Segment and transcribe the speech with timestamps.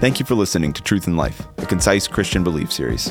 [0.00, 3.10] Thank you for listening to Truth in Life, a concise Christian belief series.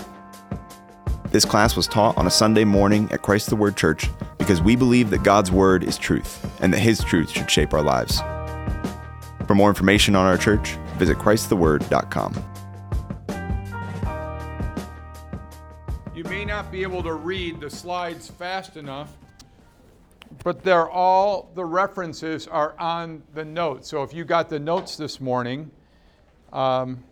[1.31, 4.77] This class was taught on a Sunday morning at Christ the Word Church because we
[4.77, 8.21] believe that God's Word is truth and that His truth should shape our lives.
[9.47, 12.41] For more information on our church, visit ChristTheWord.com.
[16.15, 19.11] You may not be able to read the slides fast enough,
[20.41, 23.89] but they're all, the references are on the notes.
[23.89, 25.69] So if you got the notes this morning,
[26.53, 27.03] um,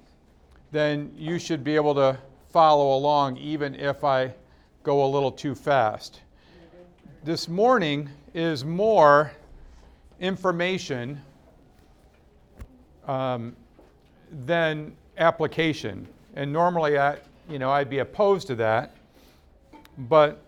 [0.72, 2.18] then you should be able to
[2.50, 4.34] follow along even if I
[4.84, 6.22] go a little too fast.
[7.24, 9.32] This morning is more
[10.20, 11.22] information
[13.08, 13.56] um,
[14.46, 16.08] than application.
[16.36, 17.18] And normally, I,
[17.50, 18.96] you know, I'd be opposed to that.
[19.98, 20.42] But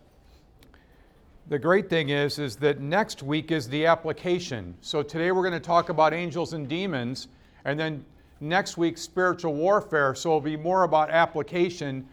[1.47, 4.75] the great thing is, is that next week is the application.
[4.81, 7.29] So today we're going to talk about angels and demons,
[7.63, 8.03] and then
[8.39, 10.15] next week spiritual warfare.
[10.15, 12.07] So it'll be more about application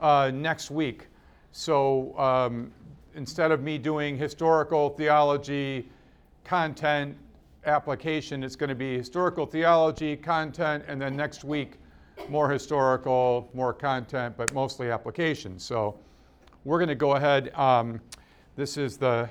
[0.00, 1.06] uh, next week.
[1.52, 2.72] So um,
[3.14, 5.88] instead of me doing historical theology,
[6.44, 7.16] content,
[7.64, 11.78] application, it's going to be historical theology, content, and then next week
[12.28, 15.58] more historical, more content, but mostly application.
[15.58, 15.98] So
[16.64, 17.54] we're going to go ahead.
[17.54, 18.00] Um,
[18.56, 19.28] this is the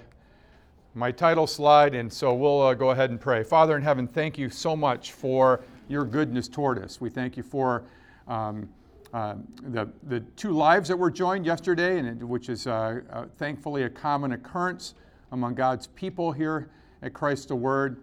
[0.96, 3.44] my title slide, and so we'll uh, go ahead and pray.
[3.44, 7.00] Father in heaven, thank you so much for your goodness toward us.
[7.00, 7.84] We thank you for
[8.28, 8.70] um,
[9.14, 13.84] uh, the, the two lives that were joined yesterday, and which is uh, uh, thankfully
[13.84, 14.96] a common occurrence
[15.32, 16.70] among God's people here
[17.02, 18.02] at Christ the Word.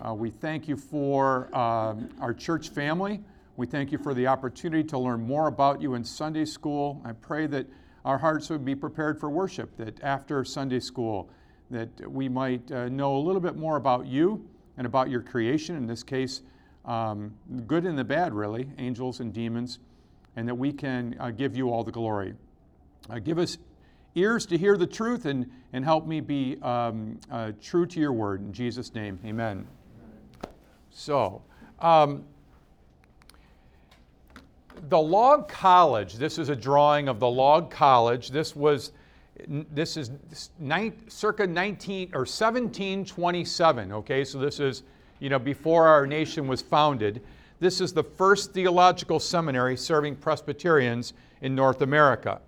[0.00, 3.20] Uh, we thank you for um, our church family.
[3.56, 7.00] We thank you for the opportunity to learn more about you in Sunday school.
[7.04, 7.66] I pray that
[8.04, 11.30] our hearts would be prepared for worship, that after Sunday school,
[11.70, 14.46] that we might uh, know a little bit more about you
[14.76, 16.42] and about your creation, in this case,
[16.84, 17.32] um,
[17.66, 19.78] good and the bad, really, angels and demons,
[20.36, 22.34] and that we can uh, give you all the glory.
[23.10, 23.58] Uh, give us
[24.14, 28.12] ears to hear the truth and, and help me be um, uh, true to your
[28.12, 28.40] word.
[28.40, 29.66] In Jesus' name, amen.
[30.90, 31.42] So,
[31.80, 32.24] um,
[34.88, 38.30] the log college, this is a drawing of the log college.
[38.30, 38.92] This was,
[39.48, 40.10] this is
[41.08, 44.24] circa 19 or 1727, okay?
[44.24, 44.82] So this is
[45.22, 47.22] you know, before our nation was founded.
[47.60, 51.12] This is the first theological seminary serving Presbyterians
[51.42, 52.40] in North America.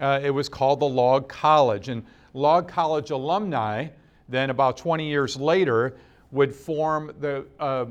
[0.00, 1.90] Uh, it was called the Log College.
[1.90, 3.88] And Log College alumni,
[4.30, 5.98] then about 20 years later,
[6.30, 7.84] would form the, uh,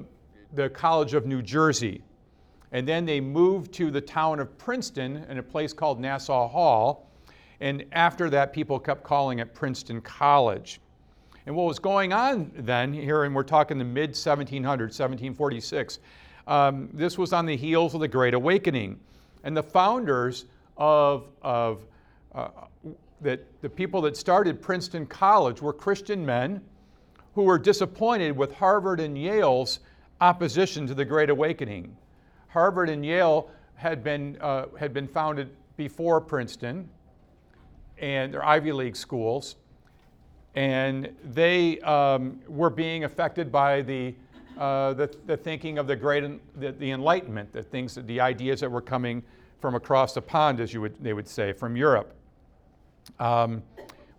[0.55, 2.01] the College of New Jersey.
[2.71, 7.11] And then they moved to the town of Princeton in a place called Nassau Hall.
[7.59, 10.79] And after that, people kept calling it Princeton College.
[11.45, 15.99] And what was going on then, here, and we're talking the mid 1700s, 1746,
[16.47, 18.99] um, this was on the heels of the Great Awakening.
[19.43, 20.45] And the founders
[20.77, 21.85] of, of
[22.33, 22.49] uh,
[23.21, 26.61] that the people that started Princeton College were Christian men
[27.35, 29.79] who were disappointed with Harvard and Yale's
[30.21, 31.95] opposition to the Great Awakening.
[32.47, 36.89] Harvard and Yale had been, uh, had been founded before Princeton,
[37.97, 39.57] and they're Ivy League schools
[40.55, 44.15] and they um, were being affected by the,
[44.57, 46.23] uh, the, the, thinking of the great
[46.59, 49.21] the, the, Enlightenment, the things, the ideas that were coming
[49.59, 52.13] from across the pond, as you would, they would say, from Europe,
[53.19, 53.61] um,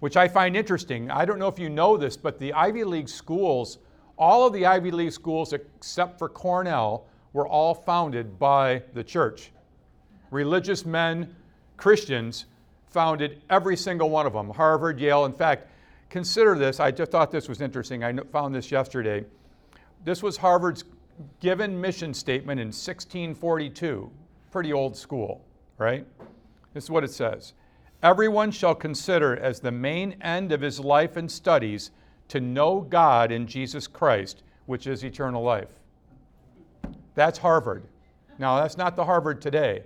[0.01, 1.11] which I find interesting.
[1.11, 3.79] I don't know if you know this, but the Ivy League schools,
[4.19, 9.53] all of the Ivy League schools except for Cornell, were all founded by the church.
[10.31, 11.35] Religious men,
[11.79, 12.47] Christians,
[12.89, 14.51] founded every single one of them.
[14.51, 15.25] Harvard, Yale.
[15.27, 15.69] In fact,
[16.09, 16.81] Consider this.
[16.81, 18.05] I just thought this was interesting.
[18.05, 19.25] I found this yesterday.
[20.05, 20.85] This was Harvard's
[21.41, 24.11] given mission statement in 1642.
[24.53, 25.45] Pretty old school,
[25.79, 26.07] right?
[26.75, 27.55] This is what it says
[28.03, 31.91] Everyone shall consider as the main end of his life and studies
[32.29, 35.69] to know God in Jesus Christ, which is eternal life.
[37.15, 37.85] That's Harvard.
[38.39, 39.83] Now, that's not the Harvard today,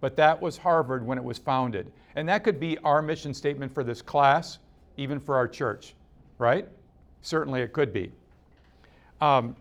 [0.00, 1.92] but that was Harvard when it was founded.
[2.16, 4.58] And that could be our mission statement for this class
[4.96, 5.94] even for our church,
[6.38, 6.68] right?
[7.22, 8.12] Certainly it could be.
[9.20, 9.56] Um,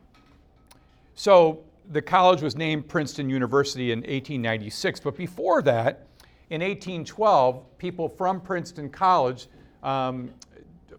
[1.15, 6.07] so the college was named Princeton University in 1896, but before that,
[6.49, 9.47] in 1812, people from Princeton College
[9.81, 10.29] um,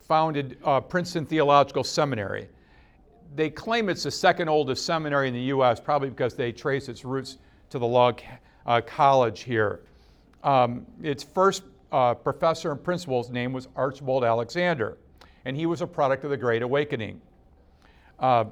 [0.00, 2.48] founded uh, Princeton Theological Seminary.
[3.36, 7.04] They claim it's the second oldest seminary in the U.S., probably because they trace its
[7.04, 7.38] roots
[7.70, 8.20] to the Log
[8.66, 9.81] uh, College here.
[10.42, 11.62] Um, its first
[11.94, 14.99] uh, professor and principal's name was Archibald Alexander,
[15.44, 17.20] and he was a product of the Great Awakening.
[18.19, 18.46] Uh,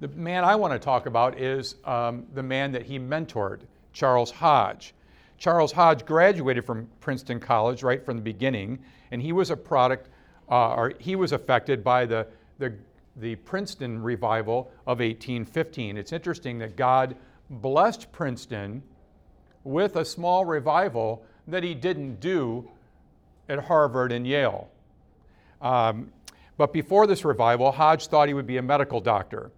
[0.00, 3.60] The man I want to talk about is um, the man that he mentored,
[3.92, 4.94] Charles Hodge.
[5.36, 8.78] Charles Hodge graduated from Princeton College right from the beginning,
[9.10, 10.08] and he was a product,
[10.50, 12.26] uh, or he was affected by the,
[12.58, 12.72] the,
[13.16, 15.98] the Princeton revival of 1815.
[15.98, 17.14] It's interesting that God
[17.50, 18.82] blessed Princeton
[19.64, 22.68] with a small revival that he didn't do
[23.48, 24.70] at Harvard and Yale.
[25.60, 26.10] Um,
[26.56, 29.50] but before this revival, Hodge thought he would be a medical doctor.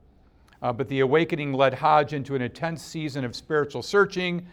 [0.62, 4.46] Uh, but the awakening led Hodge into an intense season of spiritual searching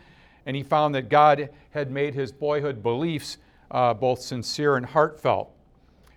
[0.45, 3.37] and he found that God had made his boyhood beliefs
[3.69, 5.51] uh, both sincere and heartfelt.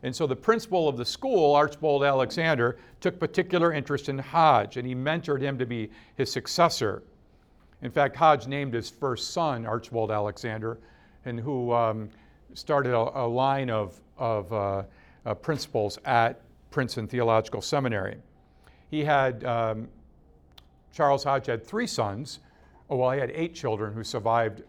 [0.03, 4.87] And so the principal of the school, Archibald Alexander, took particular interest in Hodge and
[4.87, 7.03] he mentored him to be his successor.
[7.83, 10.79] In fact, Hodge named his first son Archibald Alexander,
[11.25, 12.11] and who um,
[12.55, 14.83] started a, a, line of, of uh,
[15.27, 16.41] uh, principals at
[16.71, 18.17] Princeton Theological Seminary.
[18.91, 19.89] He had, um,
[20.93, 22.41] Charles Hodge had three sons,
[22.91, 24.63] oh, well, he had eight children who survived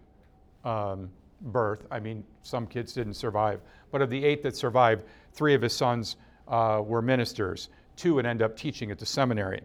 [0.64, 1.10] um,
[1.42, 1.86] birth.
[1.92, 3.62] I mean, some kids didn't survive.
[3.92, 5.04] But of the eight that survived,
[5.34, 6.16] three of his sons
[6.48, 7.70] uh, were ministers.
[7.96, 9.62] Two would end up teaching at the seminary.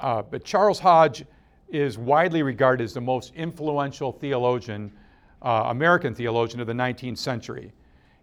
[0.00, 1.24] Uh, but Charles Hodge
[1.68, 4.92] is widely regarded as the most influential theologian,
[5.42, 7.72] uh, American theologian of the 19th century.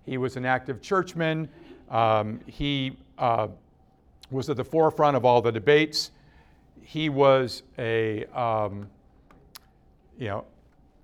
[0.06, 1.50] He was an active churchman.
[1.90, 3.48] Um, he uh,
[4.32, 6.12] was at the forefront of all the debates.
[6.82, 8.88] He was a um,
[10.18, 10.46] you know,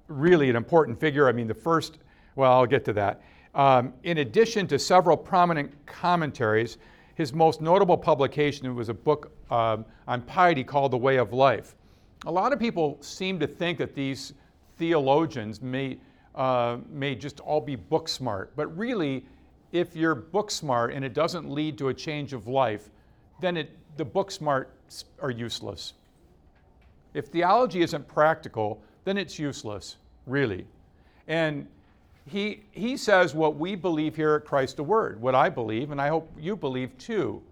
[0.07, 1.27] really an important figure.
[1.27, 1.99] I mean, the first,
[2.35, 3.21] well, I'll get to that.
[3.53, 6.77] Um, in addition to several prominent commentaries,
[7.15, 11.75] his most notable publication was a book um, on piety called The Way of Life.
[12.25, 14.33] A lot of people seem to think that these
[14.81, 15.95] theologians may,
[16.33, 19.23] uh, may just all be book smart, but really,
[19.71, 22.89] if you're book smart and it doesn't lead to a change of life,
[23.39, 24.73] then it, the book smart
[25.19, 25.93] are useless.
[27.13, 30.65] If theology isn't practical, then it's useless, really.
[31.27, 31.67] And
[32.25, 36.01] he, he says what we believe here at Christ the Word, what I believe, and
[36.01, 37.43] I hope you believe too,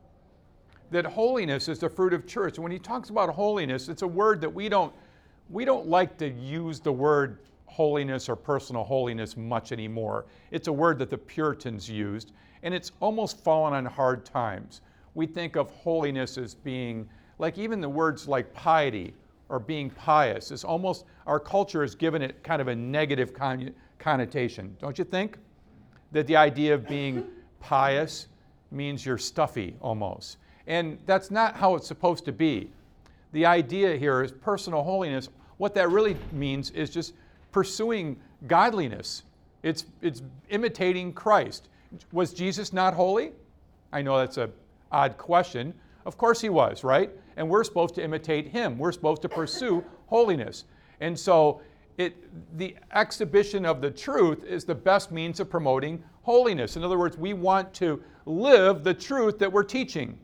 [0.89, 2.57] that holiness is the fruit of church.
[2.57, 4.91] When he talks about holiness, it's a word that we don't,
[5.49, 10.25] we don't like to use the word holiness or personal holiness much anymore.
[10.51, 14.81] It's a word that the Puritans used, and it's almost fallen on hard times.
[15.13, 17.09] We think of holiness as being
[17.39, 19.13] like even the words like piety
[19.47, 20.51] or being pious.
[20.51, 25.05] It's almost, our culture has given it kind of a negative con- connotation, don't you
[25.05, 25.37] think?
[26.11, 27.25] That the idea of being
[27.59, 28.27] pious
[28.71, 30.37] means you're stuffy almost.
[30.67, 32.69] And that's not how it's supposed to be.
[33.31, 35.29] The idea here is personal holiness.
[35.59, 37.13] What that really means is just
[37.51, 38.17] pursuing
[38.47, 39.23] godliness.
[39.61, 41.69] It's, it's imitating Christ.
[42.11, 43.33] Was Jesus not holy?
[43.93, 44.51] I know that's an
[44.91, 45.73] odd question.
[46.05, 47.11] Of course he was, right?
[47.39, 48.77] and we're supposed to imitate him.
[48.77, 50.65] We're supposed to pursue holiness.
[50.99, 51.61] And so
[51.97, 52.15] it,
[52.57, 56.75] the exhibition of the truth is the best means of promoting holiness.
[56.75, 60.19] In other words, we want to live the truth that we're teaching.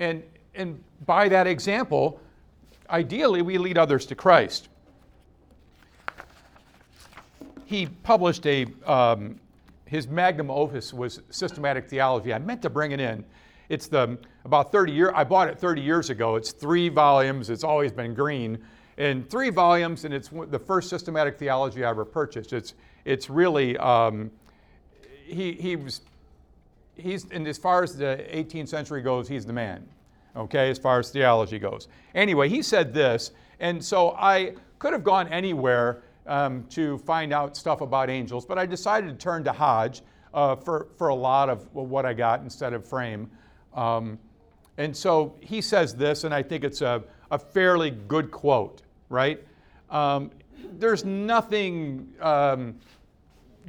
[0.00, 0.24] And,
[0.56, 2.20] and by that example,
[2.92, 4.68] ideally, we lead others to Christ.
[7.64, 9.40] He published a, um,
[9.86, 12.32] his magnum opus was systematic theology.
[12.32, 13.24] I meant to bring it in.
[13.68, 15.12] It's the about 30 years.
[15.14, 16.36] I bought it 30 years ago.
[16.36, 17.48] It's three volumes.
[17.48, 18.58] It's always been green,
[18.98, 22.52] in three volumes, and it's the first systematic theology I ever purchased.
[22.52, 24.30] It's it's really um,
[25.24, 26.02] he he was
[26.96, 29.88] he's and as far as the 18th century goes, he's the man.
[30.36, 31.88] Okay, as far as theology goes.
[32.14, 37.56] Anyway, he said this, and so I could have gone anywhere um, to find out
[37.56, 41.50] stuff about angels, but I decided to turn to Hodge uh, for for a lot
[41.50, 43.30] of what I got instead of Frame.
[43.74, 44.18] Um,
[44.78, 49.44] and so he says this, and I think it's a, a fairly good quote, right?
[49.90, 50.30] Um,
[50.78, 52.74] there's nothing um,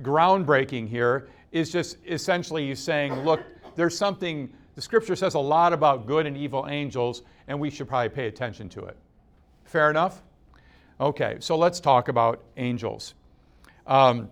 [0.01, 1.27] groundbreaking here.
[1.51, 3.41] It's just essentially he's saying, look,
[3.75, 7.87] there's something, the scripture says a lot about good and evil angels, and we should
[7.87, 8.97] probably pay attention to it.
[9.65, 10.21] Fair enough?
[10.99, 13.13] Okay, so let's talk about angels.
[13.87, 14.29] Um,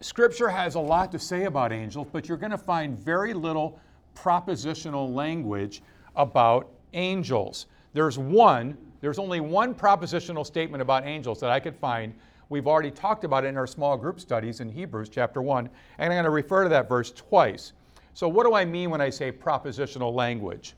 [0.00, 3.78] scripture has a lot to say about angels, but you're going to find very little
[4.14, 5.82] propositional language
[6.16, 7.66] about angels.
[7.92, 12.14] There's one, there's only one propositional statement about angels that I could find.
[12.48, 16.12] We've already talked about it in our small group studies in Hebrews chapter 1, and
[16.12, 17.72] I'm going to refer to that verse twice.
[18.14, 20.74] So, what do I mean when I say propositional language?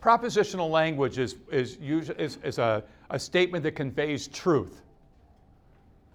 [0.00, 4.80] Propositional language is, is, is, is a, a statement that conveys truth.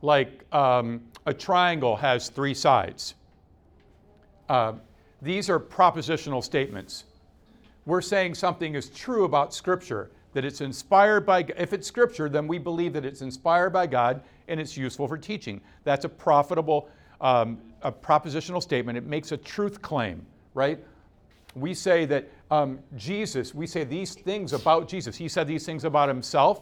[0.02, 3.14] Like um, a triangle has three sides.
[4.50, 4.74] Uh,
[5.22, 7.06] these are propositional statements.
[7.86, 12.48] we're saying something is true about Scripture, that it's inspired by, if it's Scripture, then
[12.48, 15.62] we believe that it's inspired by God and it's useful for teaching.
[15.84, 16.90] That's a profitable,
[17.22, 18.98] um, a propositional statement.
[18.98, 20.80] It makes a truth claim, right?
[21.56, 25.16] We say that um, Jesus, we say these things about Jesus.
[25.16, 26.62] He said these things about himself,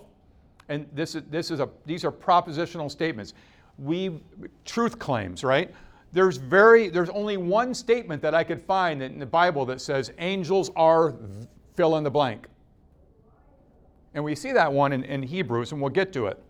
[0.69, 3.33] and this is, this is a, these are propositional statements.
[3.77, 4.19] We,
[4.65, 5.73] truth claims, right?
[6.13, 10.13] there's very there's only one statement that I could find in the Bible that says
[10.19, 11.15] angels are
[11.75, 12.47] fill in the blank.
[14.13, 16.41] And we see that one in, in Hebrews, and we'll get to it.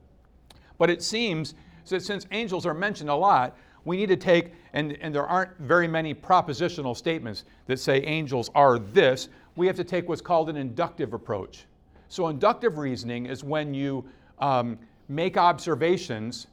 [0.77, 1.55] But it seems
[1.87, 3.55] that since angels are mentioned a lot,
[3.85, 8.49] we need to take, and, and there aren't very many propositional statements that say angels
[8.55, 11.65] are this, we have to take what's called an inductive approach.
[12.07, 14.05] So, inductive reasoning is when you
[14.39, 14.77] um,
[15.09, 16.47] make observations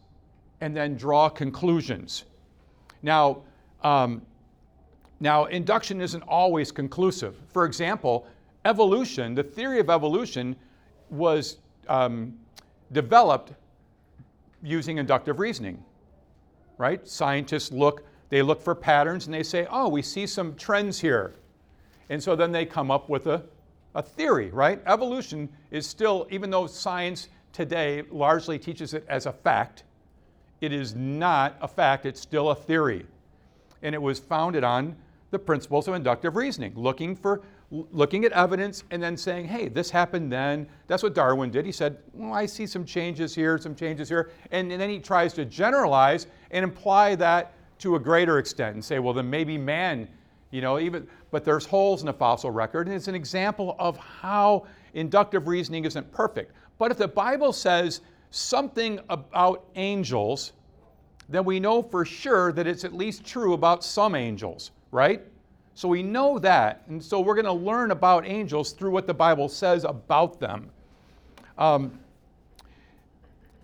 [0.61, 2.25] and then draw conclusions.
[3.03, 3.43] Now,
[3.83, 4.23] um,
[5.21, 7.37] now, induction isn't always conclusive.
[7.53, 8.27] For example,
[8.65, 10.57] evolution, the theory of evolution,
[11.11, 11.59] was
[11.89, 12.39] um,
[12.93, 13.53] developed
[14.63, 15.83] using inductive reasoning,
[16.81, 17.07] right?
[17.07, 21.35] Scientists look, they look for patterns and they say, oh, we see some trends here.
[22.09, 23.45] And so then they come up with a,
[23.95, 24.81] a theory, right?
[24.87, 29.85] Evolution is still, even though science today largely teaches it as a fact,
[30.61, 33.07] it is not a fact, it's still a theory.
[33.83, 34.97] And it was founded on
[35.31, 39.91] the principles of inductive reasoning, looking for looking at evidence and then saying, hey, this
[39.91, 40.67] happened then.
[40.89, 41.65] That's what Darwin did.
[41.65, 44.33] He said, well, I see some changes here, some changes here.
[44.51, 48.85] And, and then he tries to generalize and imply that to a greater extent and
[48.85, 50.09] say, well, then maybe man,
[50.51, 52.89] you know, even, but there's holes in the fossil record.
[52.89, 56.53] And it's an example of how inductive reasoning isn't perfect.
[56.79, 58.01] But if the Bible says
[58.31, 60.53] something about angels,
[61.29, 65.23] then we know for sure that it's at least true about some angels, right?
[65.81, 66.83] So we know that.
[66.89, 70.69] And so we're going to learn about angels through what the Bible says about them.
[71.57, 71.99] Um,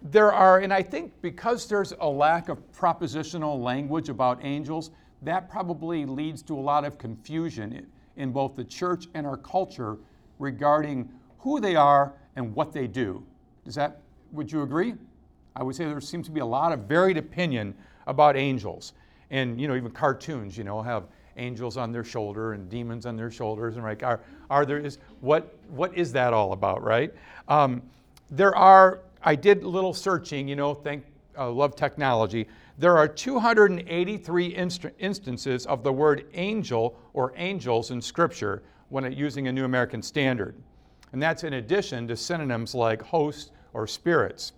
[0.01, 5.51] there are, and I think because there's a lack of propositional language about angels, that
[5.51, 9.99] probably leads to a lot of confusion in both the church and our culture
[10.39, 13.23] regarding who they are and what they do.
[13.67, 14.01] Does that
[14.33, 14.95] would you agree?
[15.55, 17.75] I would say there seems to be a lot of varied opinion
[18.07, 18.95] about angels.
[19.31, 21.05] And, you know, even cartoons, you know, have
[21.37, 23.77] angels on their shoulder and demons on their shoulders.
[23.77, 27.13] And, like, are, are there, is, what, what is that all about, right?
[27.49, 27.83] Um,
[28.31, 31.05] there are, I did a little searching, you know, thank,
[31.39, 32.47] uh, love technology.
[32.79, 39.15] There are 283 inst- instances of the word angel or angels in Scripture when it,
[39.15, 40.55] using a New American Standard.
[41.13, 44.53] And that's in addition to synonyms like host, or spirits.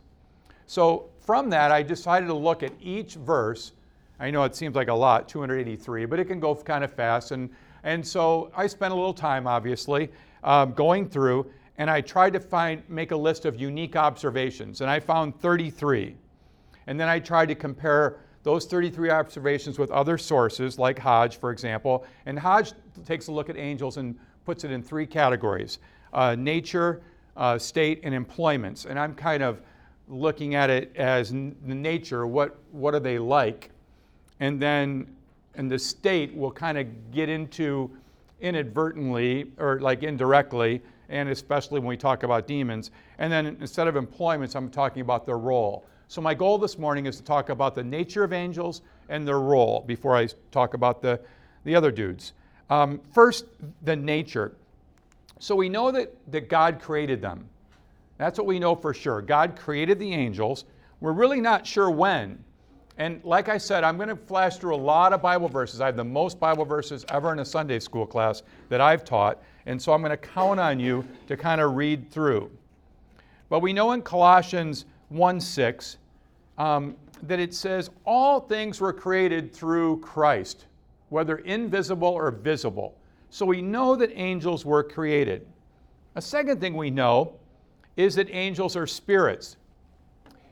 [0.66, 3.72] So from that, I decided to look at each verse.
[4.20, 7.30] I know it seems like a lot, 283, but it can go kind of fast.
[7.30, 7.50] And,
[7.84, 10.10] and so I spent a little time, obviously,
[10.42, 14.90] um, going through, and I tried to find, make a list of unique observations, and
[14.90, 16.16] I found 33.
[16.88, 21.50] And then I tried to compare those 33 observations with other sources, like Hodge, for
[21.50, 22.04] example.
[22.26, 22.72] And Hodge
[23.04, 25.78] takes a look at angels and puts it in three categories
[26.12, 27.02] uh, nature,
[27.36, 28.86] uh, state and employments.
[28.86, 29.60] And I'm kind of
[30.08, 33.70] looking at it as n- the nature, what, what are they like?
[34.40, 35.06] And then
[35.54, 37.90] in the state, we'll kind of get into
[38.40, 42.90] inadvertently or like indirectly, and especially when we talk about demons.
[43.18, 45.84] And then instead of employments, I'm talking about their role.
[46.06, 49.40] So my goal this morning is to talk about the nature of angels and their
[49.40, 51.20] role before I talk about the,
[51.64, 52.32] the other dudes.
[52.70, 53.46] Um, first,
[53.82, 54.54] the nature.
[55.38, 57.48] So we know that, that God created them.
[58.16, 59.22] That's what we know for sure.
[59.22, 60.64] God created the angels.
[61.00, 62.42] We're really not sure when.
[62.98, 65.80] And like I said, I'm going to flash through a lot of Bible verses.
[65.80, 69.40] I have the most Bible verses ever in a Sunday school class that I've taught.
[69.66, 72.50] And so I'm going to count on you to kind of read through.
[73.48, 75.96] But we know in Colossians 1 6
[76.58, 80.66] um, that it says, All things were created through Christ,
[81.08, 82.96] whether invisible or visible.
[83.30, 85.46] So we know that angels were created.
[86.16, 87.34] A second thing we know
[87.96, 89.56] is that angels are spirits.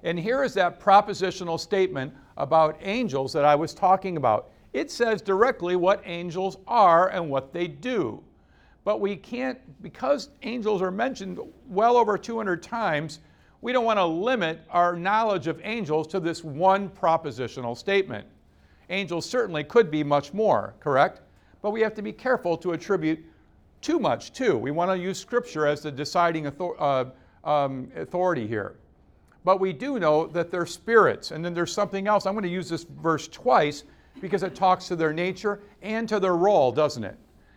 [0.06, 4.48] And here is that propositional statement about angels that I was talking about.
[4.72, 8.22] It says directly what angels are and what they do.
[8.84, 13.18] But we can't, because angels are mentioned well over 200 times,
[13.60, 18.26] we don't want to limit our knowledge of angels to this one propositional statement.
[18.88, 21.20] Angels certainly could be much more, correct?
[21.66, 23.18] but we have to be careful to attribute
[23.80, 24.56] too much too.
[24.56, 27.06] We want to use Scripture as the deciding author- uh,
[27.42, 28.76] um, authority here.
[29.46, 31.30] But we do know that they're spirits.
[31.30, 32.26] And then there's something else.
[32.26, 33.84] I'm going to use this verse twice
[34.20, 37.16] because it talks to their nature and to their role, doesn't it?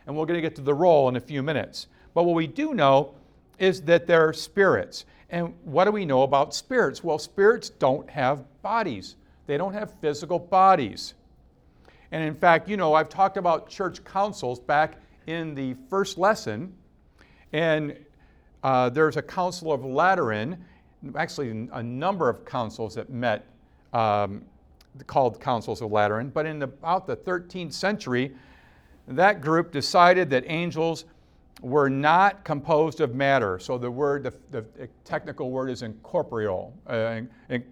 [0.10, 1.86] and we're going to get to the role in a few minutes.
[2.16, 3.14] But what we do know
[3.60, 5.06] is that they're spirits.
[5.30, 7.04] And what do we know about spirits?
[7.04, 11.14] Well, spirits don't have bodies, they don't have physical bodies.
[12.12, 14.96] And in fact, you know, I've talked about church councils back
[15.28, 16.74] in the first lesson,
[17.54, 17.96] and
[18.64, 20.58] uh, there's a council of Lateran,
[21.16, 23.46] actually, a number of councils that met
[23.94, 24.44] um,
[25.08, 28.36] called councils of Lateran, but in about the 13th century,
[29.08, 31.06] that group decided that angels
[31.62, 33.60] were not composed of matter.
[33.60, 36.74] So the word, the, the technical word is incorporeal.
[36.88, 37.64] Uh, in,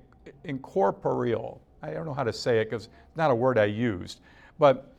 [0.44, 1.62] incorporeal.
[1.82, 4.20] I don't know how to say it because it's not a word I used.
[4.60, 4.92] But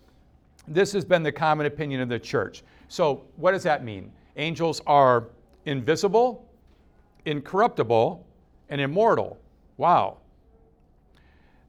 [0.67, 2.63] this has been the common opinion of the church.
[2.89, 4.11] So what does that mean?
[4.37, 5.29] Angels are
[5.67, 6.48] invisible,
[7.25, 8.27] incorruptible,
[8.69, 9.39] and immortal.
[9.77, 10.19] Wow.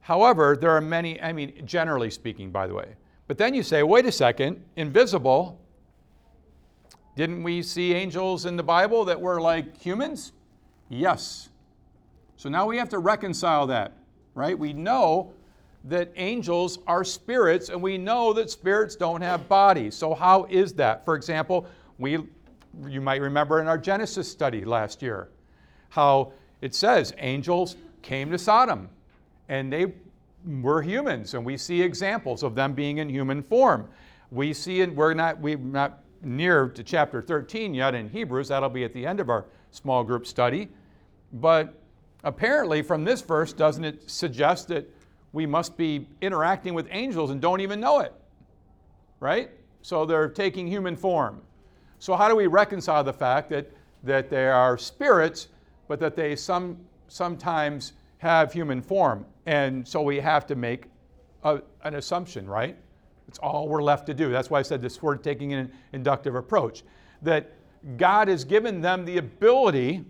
[0.00, 2.94] However, there are many, I mean, generally speaking, by the way.
[3.26, 5.60] But then you say, wait a second, invisible,
[7.16, 10.32] didn't we see angels in the Bible that were like humans?
[10.88, 11.50] Yes.
[12.36, 13.92] So now we have to reconcile that,
[14.34, 14.58] right?
[14.58, 15.32] We know
[15.84, 19.94] that angels are spirits, and we know that spirits don't have bodies.
[19.94, 21.04] So, how is that?
[21.06, 21.66] For example,
[21.98, 22.18] we,
[22.86, 25.30] you might remember in our Genesis study last year
[25.90, 28.88] how it says angels came to Sodom
[29.48, 29.92] and they
[30.46, 33.88] were humans, and we see examples of them being in human form.
[34.30, 38.48] We see, and we're not, we're not near to chapter 13 yet in Hebrews.
[38.48, 40.68] That'll be at the end of our small group study.
[41.32, 41.74] But
[42.24, 44.88] apparently, from this verse, doesn't it suggest that
[45.32, 48.14] we must be interacting with angels and don't even know it?
[49.18, 49.50] Right?
[49.82, 51.42] So they're taking human form.
[51.98, 53.70] So, how do we reconcile the fact that,
[54.04, 55.48] that they are spirits,
[55.90, 56.78] but that they some,
[57.08, 59.26] sometimes have human form?
[59.46, 60.84] And so we have to make
[61.42, 62.76] a, an assumption, right?
[63.26, 64.30] It's all we're left to do.
[64.30, 66.84] That's why I said this word taking an inductive approach.
[67.22, 67.50] That
[67.96, 70.04] God has given them the ability,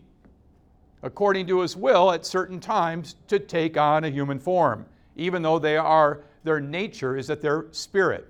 [1.02, 4.84] according to his will, at certain times to take on a human form,
[5.16, 8.28] even though they are, their nature is that they're spirit,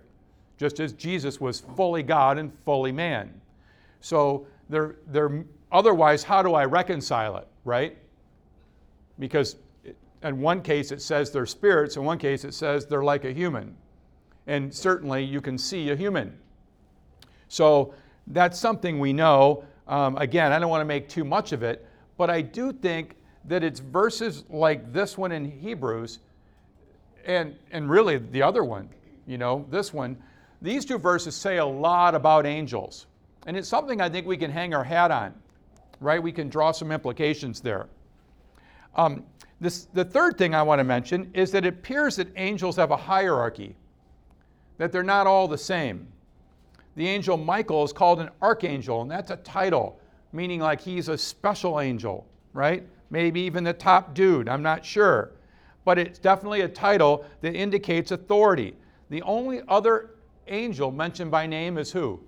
[0.57, 3.29] just as Jesus was fully God and fully man.
[4.01, 7.97] So they're, they're otherwise, how do I reconcile it, right?
[9.19, 9.57] Because
[10.23, 13.33] in one case it says they're spirits, in one case it says they're like a
[13.33, 13.77] human
[14.47, 16.37] and certainly you can see a human.
[17.49, 17.95] So
[18.27, 19.65] that's something we know.
[19.87, 23.17] Um, again, I don't want to make too much of it, but I do think
[23.45, 26.19] that it's verses like this one in Hebrews
[27.25, 28.89] and, and really the other one,
[29.27, 30.17] you know, this one,
[30.61, 33.07] these two verses say a lot about angels.
[33.47, 35.35] And it's something I think we can hang our hat on,
[36.01, 36.23] right?
[36.23, 37.87] We can draw some implications there.
[38.97, 39.25] Um,
[39.61, 42.91] this, the third thing I want to mention is that it appears that angels have
[42.91, 43.77] a hierarchy
[44.79, 46.07] that they're not all the same.
[46.97, 50.01] The angel Michael is called an archangel, and that's a title,
[50.33, 52.83] meaning like he's a special angel, right?
[53.11, 55.33] Maybe even the top dude, I'm not sure.
[55.85, 58.75] But it's definitely a title that indicates authority.
[59.11, 60.13] The only other
[60.49, 62.19] angel mentioned by name is who?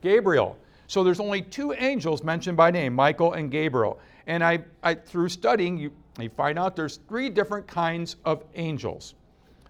[0.00, 0.56] Gabriel.
[0.94, 3.98] So there's only two angels mentioned by name, Michael and Gabriel.
[4.28, 9.14] And I, I through studying, you, you find out there's three different kinds of angels.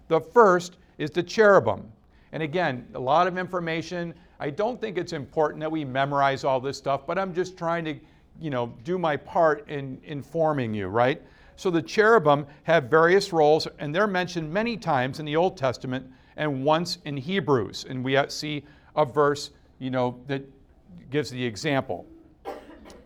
[0.07, 1.91] The first is the cherubim.
[2.31, 4.13] And again, a lot of information.
[4.39, 7.85] I don't think it's important that we memorize all this stuff, but I'm just trying
[7.85, 7.95] to,
[8.39, 11.19] you know, do my part in informing you, right?
[11.55, 16.05] So the cherubim have various roles, and they're mentioned many times in the Old Testament
[16.37, 17.87] and once in Hebrews.
[17.89, 18.63] And we see
[18.95, 20.43] a verse, you know, that
[21.09, 22.05] gives the example.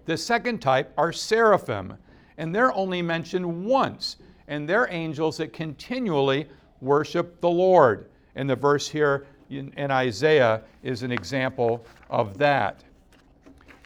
[0.06, 1.96] The second type are seraphim,
[2.38, 6.48] and they're only mentioned once, and they're angels that continually
[6.82, 8.10] worship the Lord.
[8.36, 12.84] And the verse here in, in Isaiah is an example of that.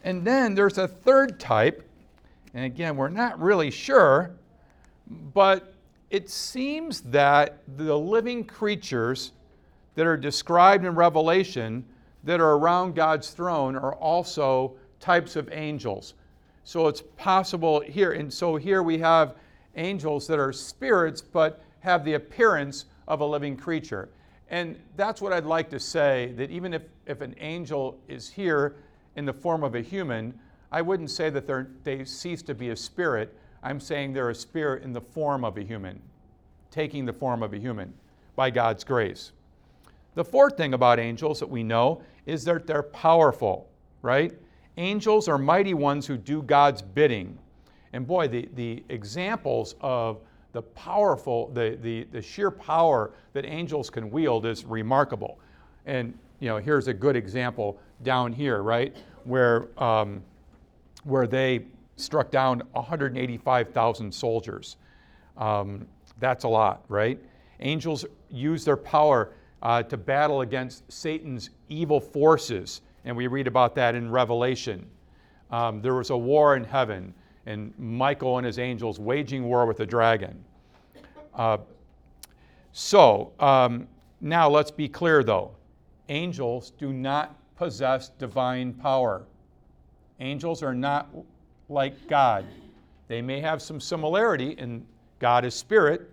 [0.04, 1.90] And then there's a third type,
[2.54, 4.32] and again, we're not really sure,
[5.34, 5.74] but
[6.10, 9.32] it seems that the living creatures
[9.96, 11.86] that are described in Revelation
[12.24, 16.14] that are around God's throne are also types of angels.
[16.64, 19.36] So it's possible here, and so here we have
[19.76, 24.10] angels that are spirits, but have the appearance of a living creature.
[24.50, 28.76] And that's what I'd like to say that even if, if an angel is here
[29.16, 30.40] in the form of a human,
[30.72, 33.36] I wouldn't say that they cease to be a spirit.
[33.62, 36.02] I'm saying they're a spirit in the form of a human,
[36.72, 37.94] taking the form of a human
[38.36, 39.32] by God's grace.
[40.16, 43.70] The fourth thing about angels that we know is that they're powerful,
[44.02, 44.34] right?
[44.78, 47.38] Angels are mighty ones who do God's bidding.
[47.94, 50.20] And boy, the, the examples of
[50.52, 55.40] the powerful, the, the, the sheer power that angels can wield is remarkable.
[55.86, 60.24] And, you know, here's a good example down here, right, where um,
[61.04, 64.78] where they struck down 185,000 soldiers.
[65.38, 65.86] Um,
[66.20, 67.20] that's a lot, right?
[67.60, 73.76] Angels use their power uh, to battle against Satan's evil forces, and we read about
[73.76, 74.86] that in Revelation.
[75.52, 77.14] Um, there was a war in heaven,
[77.46, 80.44] and Michael and his angels waging war with the dragon.
[81.34, 81.58] Uh,
[82.72, 83.88] so, um,
[84.22, 85.52] now let's be clear though
[86.10, 89.24] angels do not possess divine power.
[90.20, 91.10] Angels are not
[91.70, 92.46] like God.
[93.08, 94.86] They may have some similarity and
[95.20, 96.10] God is spirit.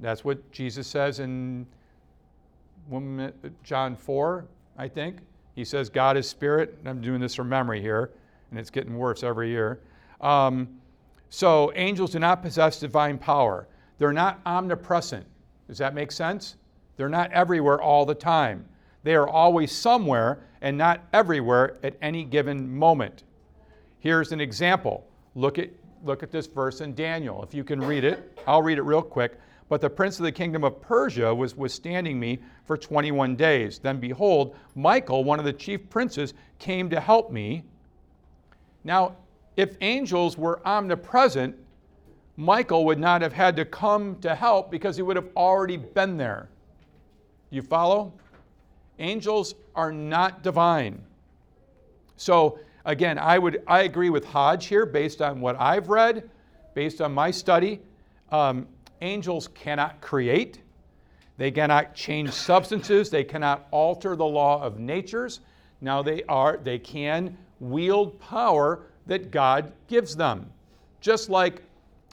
[0.00, 1.66] That's what Jesus says in
[3.62, 4.44] John 4,
[4.76, 5.18] I think.
[5.54, 6.78] He says God is spirit.
[6.86, 8.10] I'm doing this from memory here,
[8.50, 9.80] and it's getting worse every year.
[10.20, 10.80] Um,
[11.28, 13.66] so angels do not possess divine power.
[13.98, 15.26] They're not omnipresent.
[15.68, 16.56] Does that make sense?
[16.96, 18.66] They're not everywhere all the time.
[19.02, 23.24] They are always somewhere and not everywhere at any given moment.
[23.98, 25.06] Here's an example.
[25.34, 25.70] Look at,
[26.04, 27.42] look at this verse in Daniel.
[27.42, 29.38] If you can read it, I'll read it real quick.
[29.72, 33.78] But the prince of the kingdom of Persia was withstanding me for 21 days.
[33.78, 37.64] Then behold, Michael, one of the chief princes, came to help me.
[38.84, 39.16] Now,
[39.56, 41.56] if angels were omnipresent,
[42.36, 46.18] Michael would not have had to come to help because he would have already been
[46.18, 46.50] there.
[47.48, 48.12] You follow?
[48.98, 51.02] Angels are not divine.
[52.18, 56.28] So again, I would I agree with Hodge here based on what I've read,
[56.74, 57.80] based on my study.
[58.30, 58.66] Um,
[59.02, 60.60] angels cannot create.
[61.36, 63.10] They cannot change substances.
[63.10, 65.40] They cannot alter the law of natures.
[65.80, 70.50] Now they are they can wield power that God gives them.
[71.00, 71.62] Just like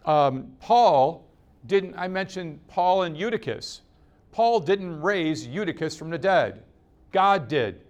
[0.06, 1.26] um, Paul
[1.68, 3.82] didn't, I mentioned Paul and Eutychus.
[4.32, 6.64] Paul didn't raise Eutychus from the dead.
[7.12, 7.82] God did.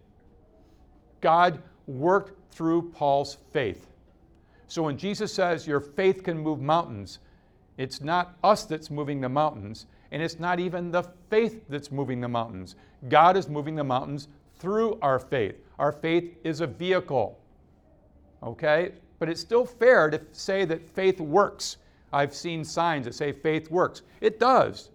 [1.21, 3.87] God worked through Paul's faith.
[4.67, 7.19] So when Jesus says your faith can move mountains,
[7.79, 12.19] it's not us that's moving the mountains, and it's not even the faith that's moving
[12.19, 12.75] the mountains.
[13.07, 15.55] God is moving the mountains through our faith.
[15.79, 17.39] Our faith is a vehicle.
[18.43, 18.91] Okay?
[19.17, 21.77] But it's still fair to say that faith works.
[22.11, 24.01] I've seen signs that say faith works.
[24.19, 24.89] It does.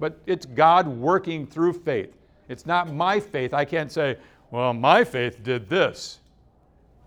[0.00, 2.16] But it's God working through faith.
[2.48, 3.54] It's not my faith.
[3.54, 4.16] I can't say,
[4.50, 6.18] well, my faith did this.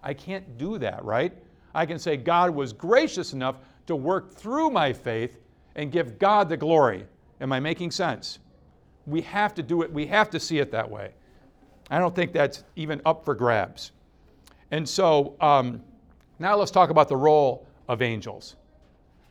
[0.01, 1.33] I can't do that, right?
[1.75, 3.57] I can say God was gracious enough
[3.87, 5.37] to work through my faith
[5.75, 7.05] and give God the glory.
[7.41, 8.39] Am I making sense?
[9.05, 11.11] We have to do it, we have to see it that way.
[11.89, 13.91] I don't think that's even up for grabs.
[14.71, 15.81] And so um,
[16.39, 18.55] now let's talk about the role of angels.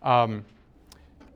[0.03, 0.45] Um,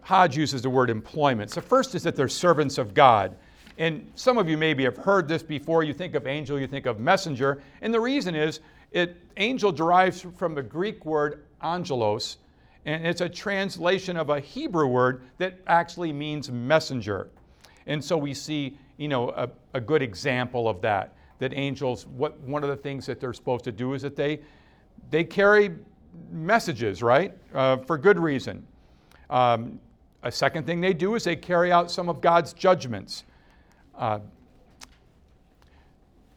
[0.02, 1.50] Hodge uses the word employment.
[1.50, 3.36] So, first is that they're servants of God.
[3.78, 5.84] And some of you maybe have heard this before.
[5.84, 7.62] You think of angel, you think of messenger.
[7.80, 8.60] And the reason is,
[8.92, 12.38] it, angel derives from the Greek word angelos,
[12.86, 17.28] and it's a translation of a Hebrew word that actually means messenger.
[17.86, 21.14] And so we see, you know, a, a good example of that.
[21.38, 24.40] That angels, what one of the things that they're supposed to do is that they
[25.10, 25.70] they carry
[26.30, 28.66] messages, right, uh, for good reason.
[29.30, 29.80] Um,
[30.22, 33.24] a second thing they do is they carry out some of God's judgments.
[33.96, 34.18] Uh,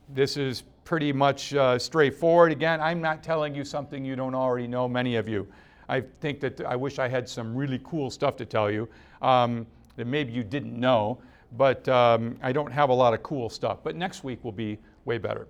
[0.10, 2.52] this is pretty much uh, straightforward.
[2.52, 5.48] Again, I'm not telling you something you don't already know, many of you.
[5.90, 8.88] I think that I wish I had some really cool stuff to tell you
[9.22, 11.20] um, that maybe you didn't know,
[11.58, 13.80] but um, I don't have a lot of cool stuff.
[13.84, 15.48] But next week will be way better.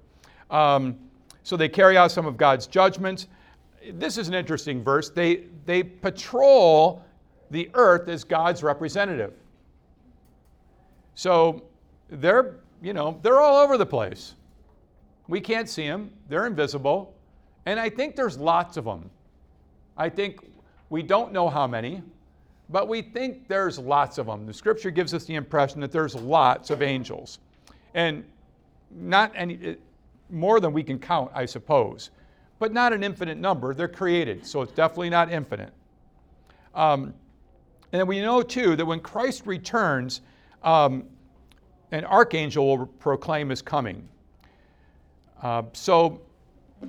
[0.50, 0.98] Um,
[1.44, 3.28] so they carry out some of God's judgments.
[3.94, 5.10] This is an interesting verse.
[5.10, 7.04] They, they patrol
[7.52, 9.34] the earth as God's representative.
[11.16, 11.64] So
[12.10, 14.36] they're, you know, they're all over the place.
[15.28, 17.14] We can't see them, they're invisible.
[17.66, 19.10] And I think there's lots of them.
[19.98, 20.40] I think
[20.90, 22.02] we don't know how many,
[22.70, 24.46] but we think there's lots of them.
[24.46, 27.40] The scripture gives us the impression that there's lots of angels.
[27.94, 28.24] And
[28.92, 29.78] not any
[30.30, 32.10] more than we can count, I suppose,
[32.60, 33.74] but not an infinite number.
[33.74, 35.74] They're created, so it's definitely not infinite.
[36.74, 37.14] Um,
[37.92, 40.22] and we know too that when Christ returns,
[40.64, 41.04] um,
[41.92, 44.08] an archangel will proclaim his coming.
[45.42, 46.22] Uh, so,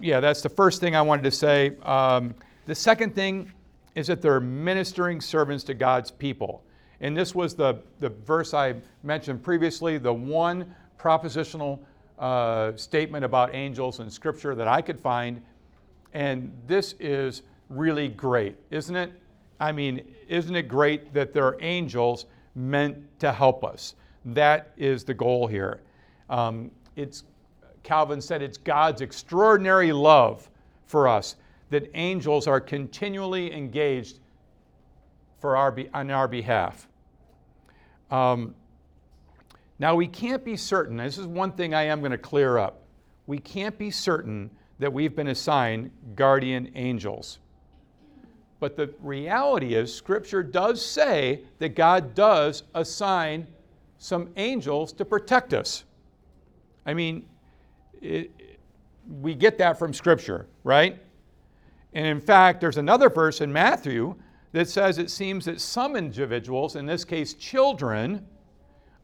[0.00, 1.72] yeah, that's the first thing I wanted to say.
[1.82, 2.34] Um,
[2.66, 3.52] the second thing
[3.94, 6.64] is that they're ministering servants to God's people.
[7.00, 11.80] And this was the, the verse I mentioned previously, the one propositional
[12.18, 15.42] uh, statement about angels in Scripture that I could find.
[16.12, 19.12] And this is really great, isn't it?
[19.60, 23.94] I mean, isn't it great that there are angels meant to help us?
[24.24, 25.80] That is the goal here.
[26.30, 27.24] Um, it's
[27.82, 30.48] Calvin said it's God's extraordinary love
[30.86, 31.36] for us
[31.74, 34.20] that angels are continually engaged
[35.40, 36.86] for our, on our behalf.
[38.12, 38.54] Um,
[39.80, 42.84] now, we can't be certain, this is one thing I am going to clear up.
[43.26, 47.40] We can't be certain that we've been assigned guardian angels.
[48.60, 53.48] But the reality is, Scripture does say that God does assign
[53.98, 55.82] some angels to protect us.
[56.86, 57.26] I mean,
[58.00, 58.30] it,
[59.20, 61.00] we get that from Scripture, right?
[61.94, 64.16] And in fact, there's another verse in Matthew
[64.52, 68.26] that says it seems that some individuals, in this case children,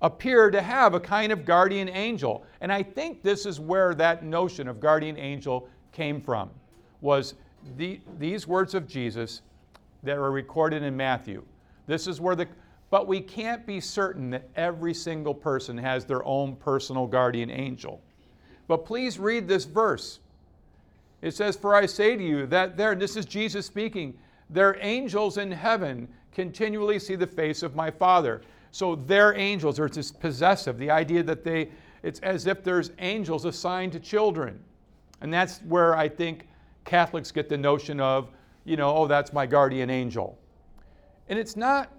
[0.03, 2.45] appear to have a kind of guardian angel.
[2.61, 6.51] And I think this is where that notion of guardian angel came from,
[7.01, 7.35] was
[7.77, 9.43] the, these words of Jesus
[10.03, 11.45] that are recorded in Matthew.
[11.87, 12.47] This is where the,
[12.91, 18.01] but we can't be certain that every single person has their own personal guardian angel.
[18.69, 20.21] But please read this verse.
[21.23, 24.17] It says, For I say to you that there, and this is Jesus speaking,
[24.49, 28.43] their angels in heaven continually see the face of my Father.
[28.73, 31.71] So their angels, or it's possessive, the idea that they,
[32.03, 34.61] it's as if there's angels assigned to children.
[35.21, 36.47] And that's where I think
[36.85, 38.31] Catholics get the notion of,
[38.65, 40.39] you know, oh, that's my guardian angel.
[41.29, 41.91] And it's not,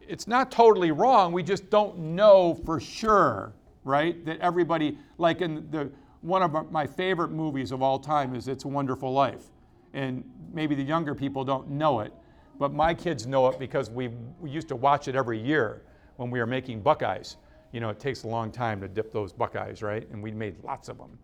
[0.00, 1.32] it's not totally wrong.
[1.32, 3.52] We just don't know for sure,
[3.84, 4.24] right?
[4.26, 5.90] That everybody, like in the,
[6.24, 9.44] one of my favorite movies of all time is It's a Wonderful Life.
[9.92, 12.14] And maybe the younger people don't know it,
[12.58, 14.08] but my kids know it because we,
[14.40, 15.82] we used to watch it every year
[16.16, 17.36] when we were making Buckeyes.
[17.72, 20.08] You know, it takes a long time to dip those Buckeyes, right?
[20.10, 21.18] And we made lots of them.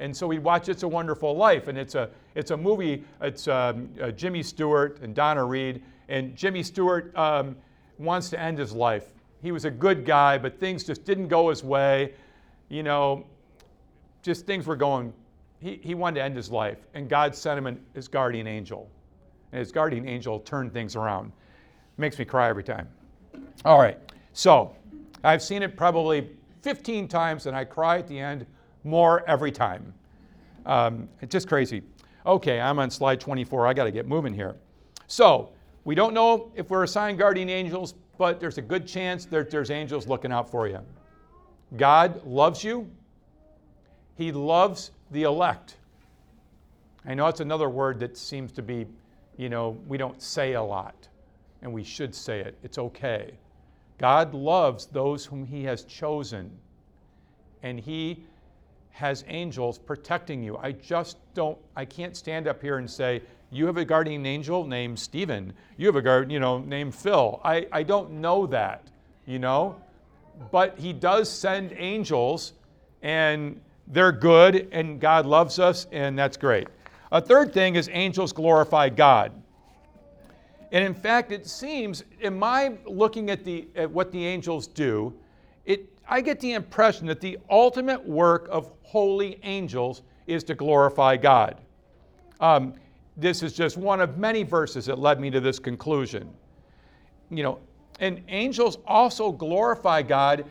[0.00, 3.46] And so we'd watch It's a Wonderful Life, and it's a, it's a movie, it's
[3.46, 5.84] um, uh, Jimmy Stewart and Donna Reed.
[6.08, 7.54] And Jimmy Stewart um,
[7.98, 9.04] wants to end his life.
[9.42, 12.14] He was a good guy, but things just didn't go his way.
[12.68, 13.26] You know,
[14.22, 15.12] just things were going,
[15.60, 16.78] he, he wanted to end his life.
[16.94, 18.90] And God sent him an, his guardian angel
[19.52, 21.32] and his guardian angel turned things around.
[21.96, 22.88] Makes me cry every time.
[23.64, 23.98] All right,
[24.32, 24.74] so
[25.24, 26.30] I've seen it probably
[26.62, 28.46] 15 times, and I cry at the end
[28.84, 29.92] more every time.
[30.66, 31.82] Um, it's just crazy.
[32.26, 33.66] Okay, I'm on slide 24.
[33.66, 34.56] I got to get moving here.
[35.06, 35.50] So,
[35.84, 39.70] we don't know if we're assigned guardian angels, but there's a good chance that there's
[39.70, 40.78] angels looking out for you.
[41.76, 42.90] God loves you,
[44.20, 45.76] He loves the elect.
[47.06, 48.86] I know it's another word that seems to be
[49.38, 51.08] you know, we don't say a lot,
[51.62, 52.58] and we should say it.
[52.62, 53.32] It's okay.
[53.96, 56.50] God loves those whom He has chosen,
[57.62, 58.22] and He
[58.90, 60.58] has angels protecting you.
[60.58, 64.66] I just don't, I can't stand up here and say, you have a guardian angel
[64.66, 65.54] named Stephen.
[65.78, 67.40] You have a guard, you know, named Phil.
[67.42, 68.84] I, I don't know that,
[69.24, 69.80] you know?
[70.50, 72.52] But he does send angels,
[73.00, 73.58] and
[73.90, 76.68] they're good, and God loves us, and that's great.
[77.12, 79.32] A third thing is angels glorify God.
[80.72, 85.12] And in fact, it seems, in my looking at, the, at what the angels do,
[85.66, 91.16] it, I get the impression that the ultimate work of holy angels is to glorify
[91.16, 91.60] God.
[92.38, 92.74] Um,
[93.16, 96.30] this is just one of many verses that led me to this conclusion.
[97.30, 97.58] You know,
[97.98, 100.44] and angels also glorify God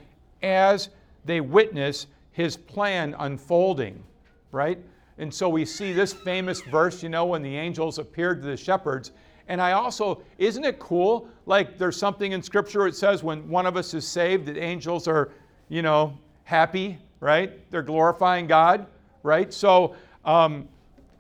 [0.44, 0.90] as
[1.26, 4.04] they witness his plan unfolding,
[4.52, 4.80] right?
[5.18, 8.58] And so we see this famous verse, you know, when the angels appeared to the
[8.58, 9.12] shepherds.
[9.48, 11.28] And I also, isn't it cool?
[11.46, 15.08] Like there's something in Scripture it says when one of us is saved, that angels
[15.08, 15.32] are,
[15.68, 17.70] you know, happy, right?
[17.72, 18.86] They're glorifying God,
[19.24, 19.54] right?
[19.54, 20.70] So um,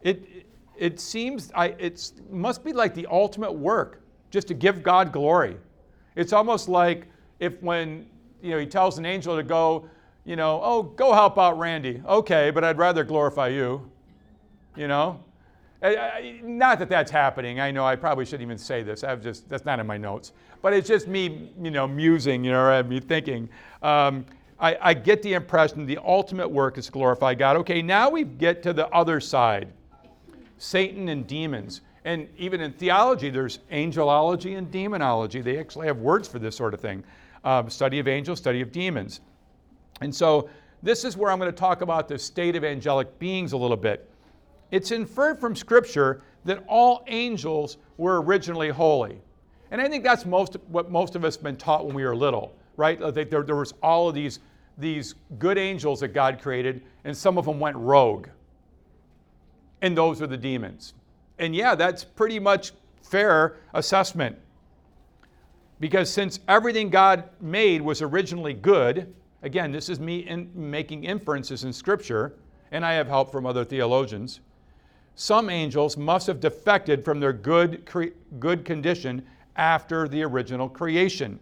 [0.02, 0.46] it,
[0.78, 5.58] it seems, I, it must be like the ultimate work just to give God glory.
[6.16, 7.08] It's almost like
[7.40, 8.06] if when,
[8.42, 9.90] you know, he tells an angel to go,
[10.30, 12.04] you know, oh, go help out Randy.
[12.08, 13.90] Okay, but I'd rather glorify you.
[14.76, 15.24] You know?
[15.82, 17.60] Not that that's happening.
[17.60, 19.04] I know I probably shouldn't even say this.
[19.04, 20.34] I've just that's not in my notes.
[20.62, 23.50] But it's just me, you know, musing, you know, me thinking.
[23.82, 24.24] Um,
[24.60, 27.56] I, I get the impression the ultimate work is glorify God.
[27.58, 29.70] Okay, now we get to the other side
[30.60, 31.82] Satan and demons.
[32.06, 35.42] And even in theology, there's angelology and demonology.
[35.42, 37.04] They actually have words for this sort of thing
[37.44, 39.22] um, study of angels, study of demons.
[40.02, 40.50] And so
[40.82, 43.78] this is where I'm going to talk about the state of angelic beings a little
[43.78, 44.10] bit.
[44.72, 49.20] It's inferred from Scripture that all angels were originally holy.
[49.72, 52.16] And I think that's most, what most of us have been taught when we were
[52.16, 53.00] little, right?
[53.14, 54.40] There, there was all of these,
[54.78, 58.30] these good angels that God created, and some of them went rogue.
[59.82, 60.94] And those are the demons.
[61.38, 64.38] And yeah, that's pretty much fair assessment.
[65.80, 71.64] Because since everything God made was originally good, Again, this is me in making inferences
[71.64, 72.34] in Scripture,
[72.72, 74.42] and I have help from other theologians.
[75.16, 79.26] Some angels must have defected from their good, cre- good condition
[79.56, 81.40] after the original creation.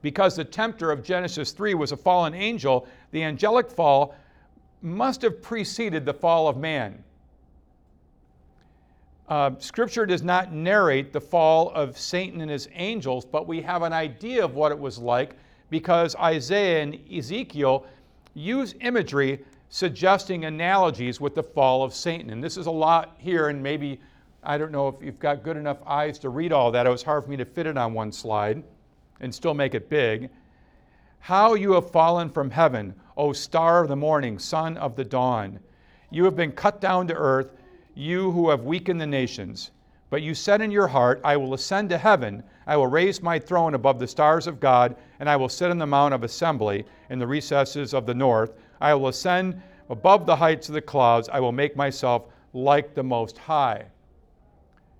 [0.00, 4.14] Because the tempter of Genesis 3 was a fallen angel, the angelic fall
[4.80, 7.02] must have preceded the fall of man.
[9.28, 13.82] Uh, scripture does not narrate the fall of Satan and his angels, but we have
[13.82, 15.36] an idea of what it was like
[15.70, 17.86] because Isaiah and Ezekiel
[18.34, 22.30] use imagery suggesting analogies with the fall of Satan.
[22.30, 24.00] And this is a lot here, and maybe
[24.42, 26.86] I don't know if you've got good enough eyes to read all that.
[26.86, 28.62] It was hard for me to fit it on one slide
[29.20, 30.30] and still make it big.
[31.20, 35.58] How you have fallen from heaven, O star of the morning, son of the dawn.
[36.10, 37.52] You have been cut down to earth,
[37.94, 39.72] you who have weakened the nations.
[40.10, 43.38] But you said in your heart, I will ascend to heaven, I will raise my
[43.38, 46.86] throne above the stars of God, and I will sit on the mount of assembly
[47.10, 48.52] in the recesses of the north.
[48.80, 53.02] I will ascend above the heights of the clouds, I will make myself like the
[53.02, 53.84] Most High.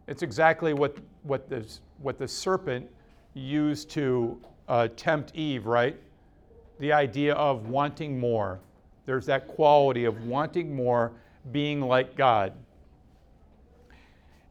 [0.07, 2.89] It's exactly what, what, this, what the serpent
[3.35, 5.97] used to uh, tempt Eve, right?
[6.81, 8.61] The idea of wanting more.
[9.07, 11.13] There's that quality of wanting more,
[11.53, 12.53] being like God.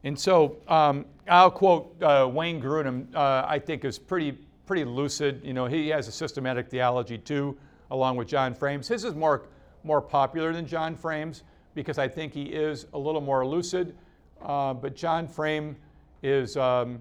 [0.04, 4.32] And so um, I'll quote uh, Wayne Grudem, uh, I think is pretty,
[4.66, 5.40] pretty lucid.
[5.44, 7.56] You know, he has a systematic theology too,
[7.90, 8.88] along with John Frame's.
[8.88, 9.46] His is more,
[9.82, 11.42] more popular than John Frame's
[11.74, 13.96] because I think he is a little more lucid.
[14.42, 15.76] Uh, but John Frame
[16.22, 17.00] is, um,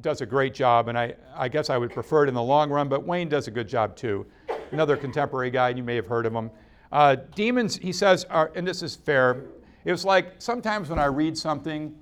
[0.00, 2.70] does a great job, and I, I guess I would prefer it in the long
[2.70, 4.24] run, but Wayne does a good job too.
[4.70, 6.50] Another contemporary guy, and you may have heard of him.
[6.92, 9.44] Uh, demons, he says, are, and this is fair,
[9.84, 11.94] it was like sometimes when I read something,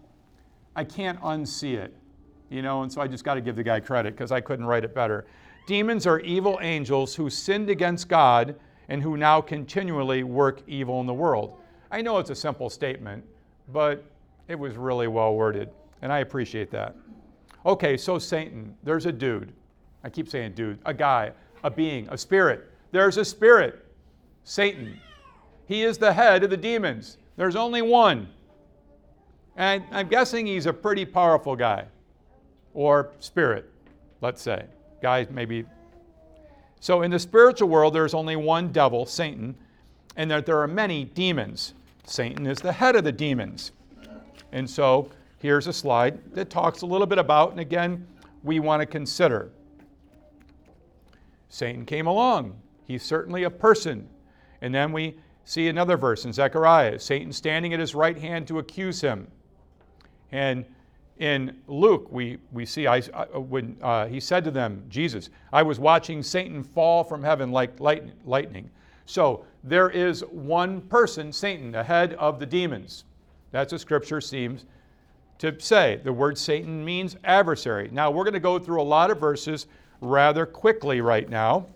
[0.74, 1.94] I can't unsee it,
[2.50, 4.66] you know, and so I just got to give the guy credit because I couldn't
[4.66, 5.26] write it better.
[5.66, 8.54] Demons are evil angels who sinned against God
[8.88, 11.58] and who now continually work evil in the world.
[11.90, 13.24] I know it's a simple statement,
[13.72, 14.04] but
[14.48, 15.70] it was really well worded,
[16.02, 16.94] and I appreciate that.
[17.64, 19.52] Okay, so Satan, there's a dude.
[20.04, 21.32] I keep saying dude, a guy,
[21.64, 22.70] a being, a spirit.
[22.92, 23.84] There's a spirit,
[24.44, 25.00] Satan.
[25.66, 27.18] He is the head of the demons.
[27.36, 28.28] There's only one.
[29.56, 31.86] And I'm guessing he's a pretty powerful guy,
[32.74, 33.70] or spirit,
[34.20, 34.66] let's say.
[35.00, 35.64] Guy, maybe.
[36.80, 39.54] So in the spiritual world, there's only one devil, Satan,
[40.16, 41.74] and that there are many demons.
[42.04, 43.72] Satan is the head of the demons.
[44.52, 48.06] And so here's a slide that talks a little bit about, and again,
[48.42, 49.50] we want to consider.
[51.48, 52.56] Satan came along.
[52.86, 54.08] He's certainly a person.
[54.60, 55.16] And then we
[55.46, 59.28] see another verse in Zechariah Satan standing at his right hand to accuse him.
[60.32, 60.66] And
[61.18, 65.78] in Luke, we, we see I, when uh, he said to them, Jesus, I was
[65.78, 68.70] watching Satan fall from heaven like lightning.
[69.06, 73.04] So there is one person, Satan, the head of the demons.
[73.52, 74.64] That's what Scripture seems
[75.38, 76.00] to say.
[76.02, 77.88] The word Satan means adversary.
[77.92, 79.68] Now, we're going to go through a lot of verses
[80.00, 81.66] rather quickly right now.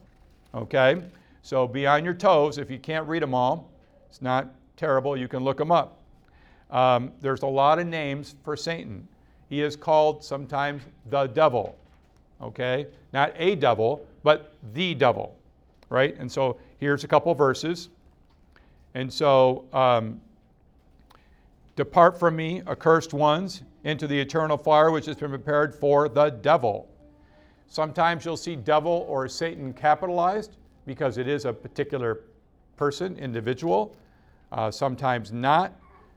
[0.55, 1.03] Okay?
[1.43, 2.59] So be on your toes.
[2.59, 3.71] If you can't read them all,
[4.09, 5.17] it's not terrible.
[5.17, 5.99] You can look them up.
[6.71, 9.07] Um, there's a lot of names for Satan.
[9.49, 11.77] He is called sometimes the devil.
[12.41, 12.87] Okay?
[13.13, 15.37] Not a devil, but the devil.
[15.89, 16.17] Right?
[16.19, 17.89] And so here's a couple verses.
[18.95, 20.21] And so um,
[21.77, 26.29] Depart from me, accursed ones, into the eternal fire which has been prepared for the
[26.29, 26.89] devil.
[27.69, 30.57] Sometimes you'll see devil or Satan capitalized
[30.91, 32.23] because it is a particular
[32.77, 33.95] person, individual.
[34.51, 35.73] Uh, sometimes not.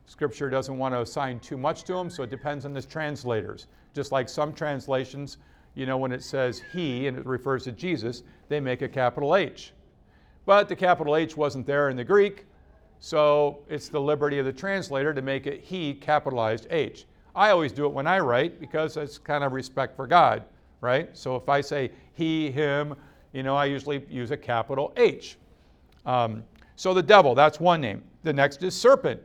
[0.07, 3.67] Scripture doesn't want to assign too much to them, so it depends on the translators.
[3.93, 5.37] Just like some translations,
[5.75, 9.35] you know, when it says he and it refers to Jesus, they make a capital
[9.35, 9.73] H.
[10.47, 12.47] But the capital H wasn't there in the Greek,
[12.99, 17.05] so it's the liberty of the translator to make it he capitalized H.
[17.35, 20.41] I always do it when I write because it's kind of respect for God,
[20.81, 21.15] right?
[21.15, 22.95] So if I say he, him,
[23.33, 25.37] you know, I usually use a capital H.
[26.05, 26.43] Um,
[26.75, 28.03] so the devil, that's one name.
[28.23, 29.21] The next is serpent,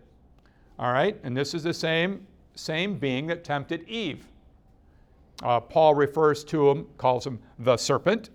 [0.79, 1.19] all right?
[1.23, 4.27] And this is the same, same being that tempted Eve.
[5.43, 8.31] Uh, Paul refers to him, calls him the serpent.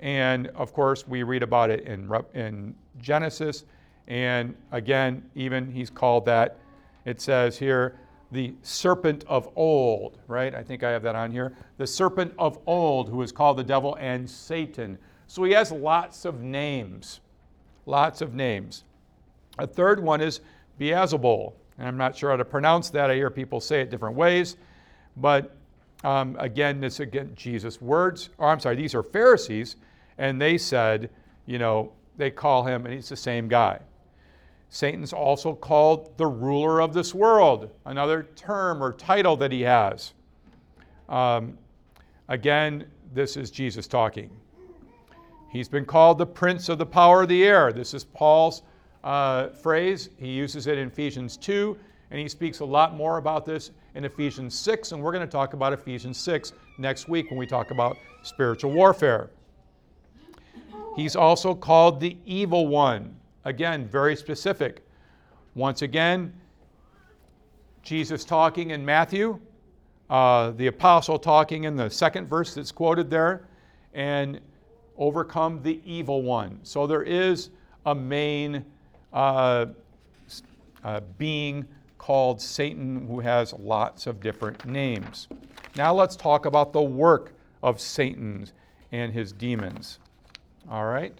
[0.00, 3.64] And of course, we read about it in, in Genesis
[4.06, 6.58] and again, even he's called that,
[7.04, 7.98] it says here,
[8.32, 10.54] the serpent of old, right?
[10.54, 11.56] I think I have that on here.
[11.78, 14.98] The serpent of old, who is called the devil and Satan.
[15.26, 17.20] So he has lots of names.
[17.86, 18.84] Lots of names.
[19.58, 20.40] A third one is
[20.78, 21.52] Beelzebul.
[21.78, 23.10] And I'm not sure how to pronounce that.
[23.10, 24.56] I hear people say it different ways.
[25.16, 25.56] But
[26.04, 28.30] um, again, this again, Jesus' words.
[28.38, 29.76] Or I'm sorry, these are Pharisees.
[30.18, 31.10] And they said,
[31.46, 33.80] you know, they call him, and he's the same guy.
[34.68, 40.14] Satan's also called the ruler of this world, another term or title that he has.
[41.08, 41.58] Um,
[42.28, 44.30] again, this is Jesus talking.
[45.54, 47.72] He's been called the prince of the power of the air.
[47.72, 48.62] This is Paul's
[49.04, 50.10] uh, phrase.
[50.18, 51.78] He uses it in Ephesians 2,
[52.10, 55.30] and he speaks a lot more about this in Ephesians 6, and we're going to
[55.30, 59.30] talk about Ephesians 6 next week when we talk about spiritual warfare.
[60.96, 63.14] He's also called the evil one.
[63.44, 64.84] Again, very specific.
[65.54, 66.32] Once again,
[67.84, 69.38] Jesus talking in Matthew,
[70.10, 73.46] uh, the apostle talking in the second verse that's quoted there,
[73.92, 74.40] and
[74.96, 76.60] overcome the evil one.
[76.62, 77.50] So there is
[77.86, 78.64] a main
[79.12, 79.66] uh,
[80.82, 81.66] uh, being
[81.98, 85.28] called Satan who has lots of different names.
[85.76, 87.32] Now let's talk about the work
[87.62, 88.46] of Satan
[88.92, 89.98] and his demons.
[90.70, 91.14] All right.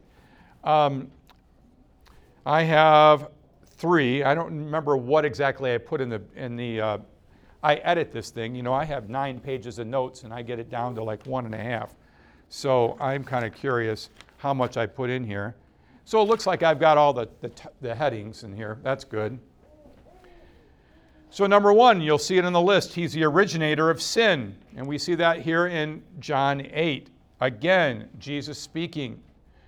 [0.62, 1.10] Um,
[2.46, 3.28] I have
[3.66, 4.22] three.
[4.22, 6.80] I don't remember what exactly I put in the in the.
[6.80, 6.98] Uh,
[7.62, 8.54] I edit this thing.
[8.54, 11.26] You know, I have nine pages of notes, and I get it down to like
[11.26, 11.94] one and a half.
[12.54, 15.56] So I'm kind of curious how much I put in here.
[16.04, 17.50] So it looks like I've got all the, the,
[17.80, 18.78] the headings in here.
[18.84, 19.40] That's good.
[21.30, 22.94] So, number one, you'll see it in the list.
[22.94, 24.54] He's the originator of sin.
[24.76, 27.10] And we see that here in John 8.
[27.40, 29.20] Again, Jesus speaking.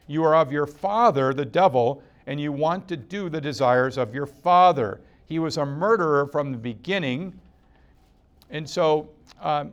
[0.07, 4.15] You are of your father, the devil, and you want to do the desires of
[4.15, 5.01] your father.
[5.25, 7.37] He was a murderer from the beginning.
[8.51, 9.09] And so
[9.43, 9.73] um,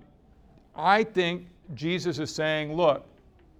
[0.75, 3.05] I think Jesus is saying, look,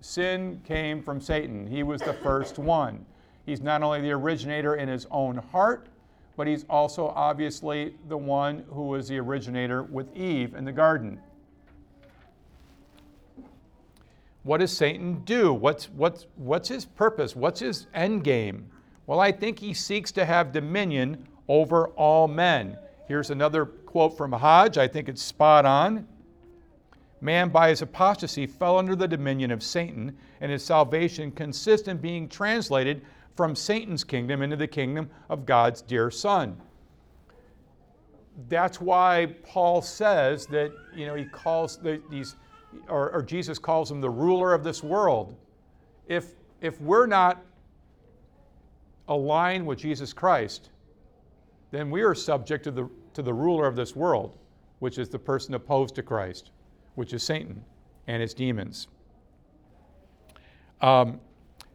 [0.02, 1.66] sin came from Satan.
[1.66, 3.06] He was the first one.
[3.46, 5.88] He's not only the originator in his own heart,
[6.36, 11.20] but he's also obviously the one who was the originator with Eve in the garden.
[14.44, 15.54] What does Satan do?
[15.54, 17.36] What's, what's, what's his purpose?
[17.36, 18.70] What's his end game?
[19.08, 22.78] Well, I think he seeks to have dominion over all men.
[23.08, 24.78] Here's another quote from Hodge.
[24.78, 26.08] I think it's spot on.
[27.24, 31.96] Man, by his apostasy, fell under the dominion of Satan, and his salvation consists in
[31.96, 33.02] being translated
[33.38, 36.58] from Satan's kingdom into the kingdom of God's dear Son.
[38.50, 42.36] That's why Paul says that, you know, he calls the, these,
[42.90, 45.38] or, or Jesus calls him the ruler of this world.
[46.10, 47.42] If, if we're not
[49.08, 50.72] aligned with Jesus Christ,
[51.72, 54.38] then we are subject to the, to the ruler of this world,
[54.80, 56.52] which is the person opposed to Christ
[56.96, 57.64] which is Satan
[58.08, 58.88] and his demons.
[60.82, 61.20] Um,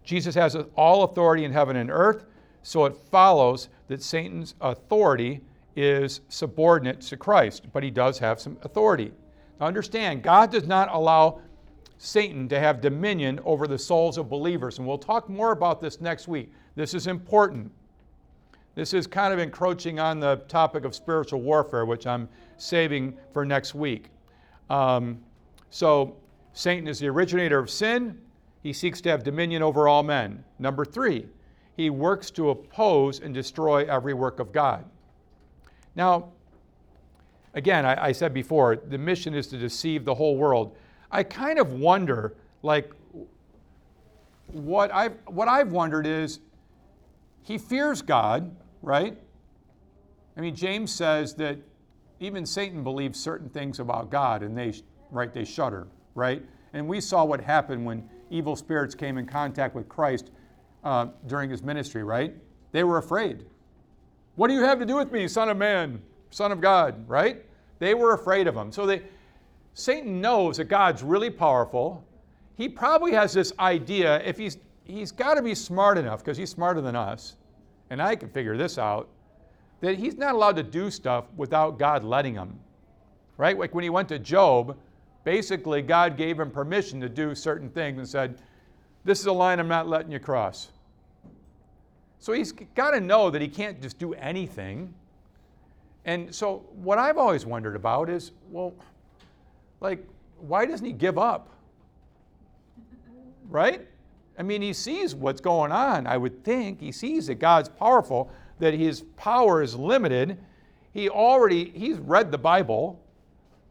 [0.04, 2.24] Jesus has all authority in heaven and earth,
[2.62, 5.40] so it follows that Satan's authority
[5.76, 9.12] is subordinate to Christ, but he does have some authority.
[9.60, 11.40] Now understand, God does not allow
[11.98, 16.00] Satan to have dominion over the souls of believers, and we'll talk more about this
[16.00, 16.52] next week.
[16.74, 17.72] This is important.
[18.74, 23.44] This is kind of encroaching on the topic of spiritual warfare, which I'm saving for
[23.44, 24.10] next week.
[24.70, 25.20] Um,
[25.70, 26.16] so,
[26.52, 28.18] Satan is the originator of sin.
[28.62, 30.44] He seeks to have dominion over all men.
[30.58, 31.26] Number three,
[31.76, 34.84] he works to oppose and destroy every work of God.
[35.94, 36.30] Now,
[37.54, 40.76] again, I, I said before, the mission is to deceive the whole world.
[41.10, 42.92] I kind of wonder, like,
[44.48, 46.40] what I've, what I've wondered is
[47.42, 49.16] he fears God, right?
[50.36, 51.58] I mean, James says that
[52.20, 54.74] even Satan believes certain things about God and they,
[55.10, 56.42] right, they shudder, right?
[56.72, 60.30] And we saw what happened when evil spirits came in contact with Christ
[60.84, 62.34] uh, during his ministry, right?
[62.72, 63.46] They were afraid.
[64.36, 66.00] What do you have to do with me, Son of Man,
[66.30, 67.44] Son of God, right?
[67.78, 68.70] They were afraid of him.
[68.72, 69.02] So they,
[69.74, 72.04] Satan knows that God's really powerful.
[72.56, 76.50] He probably has this idea if he's, he's got to be smart enough, because he's
[76.50, 77.36] smarter than us,
[77.90, 79.08] and I can figure this out
[79.80, 82.58] that he's not allowed to do stuff without God letting him.
[83.36, 83.58] Right?
[83.58, 84.76] Like when he went to Job,
[85.24, 88.38] basically God gave him permission to do certain things and said,
[89.04, 90.68] This is a line I'm not letting you cross.
[92.18, 94.92] So he's got to know that he can't just do anything.
[96.04, 98.74] And so what I've always wondered about is, well,
[99.80, 100.04] like,
[100.38, 101.50] why doesn't he give up?
[103.48, 103.86] Right?
[104.38, 106.80] I mean, he sees what's going on, I would think.
[106.80, 110.38] He sees that God's powerful, that his power is limited.
[110.92, 113.00] He already, he's read the Bible,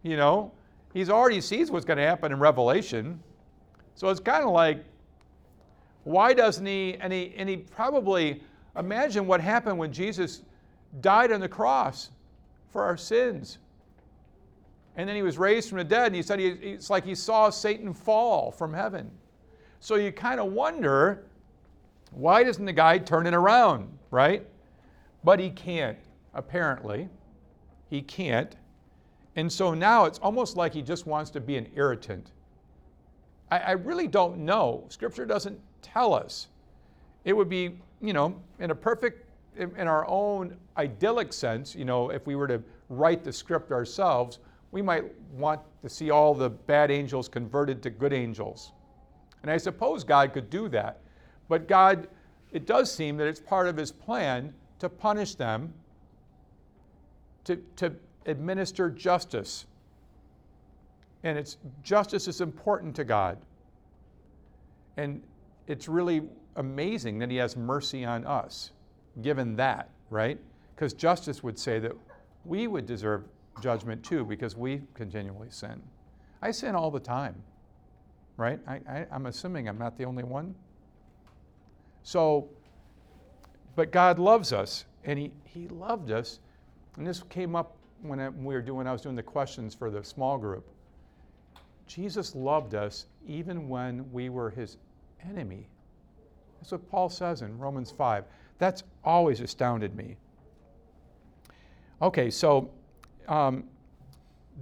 [0.03, 0.51] you know,
[0.93, 3.21] he's already sees what's going to happen in Revelation.
[3.95, 4.83] So it's kind of like,
[6.03, 8.41] why doesn't he, and he, and he probably,
[8.77, 10.43] imagine what happened when Jesus
[11.01, 12.11] died on the cross
[12.69, 13.57] for our sins.
[14.95, 17.13] And then he was raised from the dead, and he said he, it's like he
[17.13, 19.11] saw Satan fall from heaven.
[19.79, 21.25] So you kind of wonder
[22.11, 24.45] why doesn't the guy turn it around, right?
[25.28, 25.97] But he can't,
[26.34, 27.09] apparently.
[27.89, 28.55] He can't.
[29.36, 32.32] And so now it's almost like he just wants to be an irritant.
[33.51, 34.86] I, I really don't know.
[34.88, 36.47] Scripture doesn't tell us.
[37.25, 41.84] It would be, you know, in a perfect, in, in our own idyllic sense, you
[41.84, 44.39] know, if we were to write the script ourselves,
[44.71, 45.03] we might
[45.34, 48.71] want to see all the bad angels converted to good angels.
[49.41, 51.01] And I suppose God could do that.
[51.49, 52.07] But God,
[52.53, 55.73] it does seem that it's part of his plan to punish them,
[57.45, 57.93] to, to
[58.25, 59.65] administer justice.
[61.23, 63.38] And it's justice is important to God.
[64.97, 65.21] And
[65.67, 66.23] it's really
[66.55, 68.71] amazing that he has mercy on us,
[69.21, 70.39] given that, right?
[70.75, 71.91] Because justice would say that
[72.45, 73.23] we would deserve
[73.61, 75.82] judgment too because we continually sin.
[76.41, 77.36] I sin all the time,
[78.38, 78.59] right?
[78.67, 80.55] I, I'm assuming I'm not the only one.
[82.03, 82.49] So,
[83.78, 86.39] but God loves us, and He, he loved us.
[86.97, 89.75] And this came up when, I, when we were doing, I was doing the questions
[89.75, 90.67] for the small group.
[91.86, 94.78] Jesus loved us even when we were His
[95.30, 95.67] enemy.
[96.59, 98.25] That's what Paul says in Romans 5.
[98.57, 100.17] That's always astounded me.
[102.01, 102.71] Okay, so
[103.28, 103.63] um,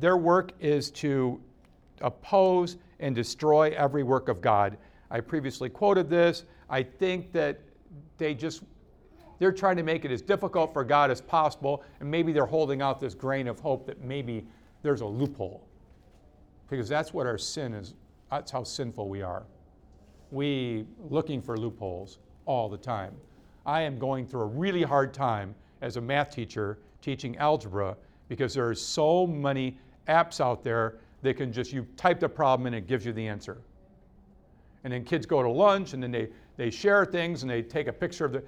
[0.02, 1.40] their work is to
[2.02, 4.78] oppose and destroy every work of God.
[5.10, 6.44] I previously quoted this.
[6.70, 7.62] I think that
[8.18, 8.62] they just
[9.40, 12.82] they're trying to make it as difficult for God as possible, and maybe they're holding
[12.82, 14.46] out this grain of hope that maybe
[14.82, 15.68] there's a loophole.
[16.70, 17.94] Because that's what our sin is,
[18.32, 19.44] that's how sinful we are.
[20.32, 23.14] We looking for loopholes all the time.
[23.66, 27.96] I am going through a really hard time as a math teacher teaching algebra
[28.30, 29.78] because there are so many
[30.08, 33.28] apps out there that can just, you type the problem and it gives you the
[33.28, 33.58] answer.
[34.84, 37.88] And then kids go to lunch and then they, they share things and they take
[37.88, 38.44] a picture of the,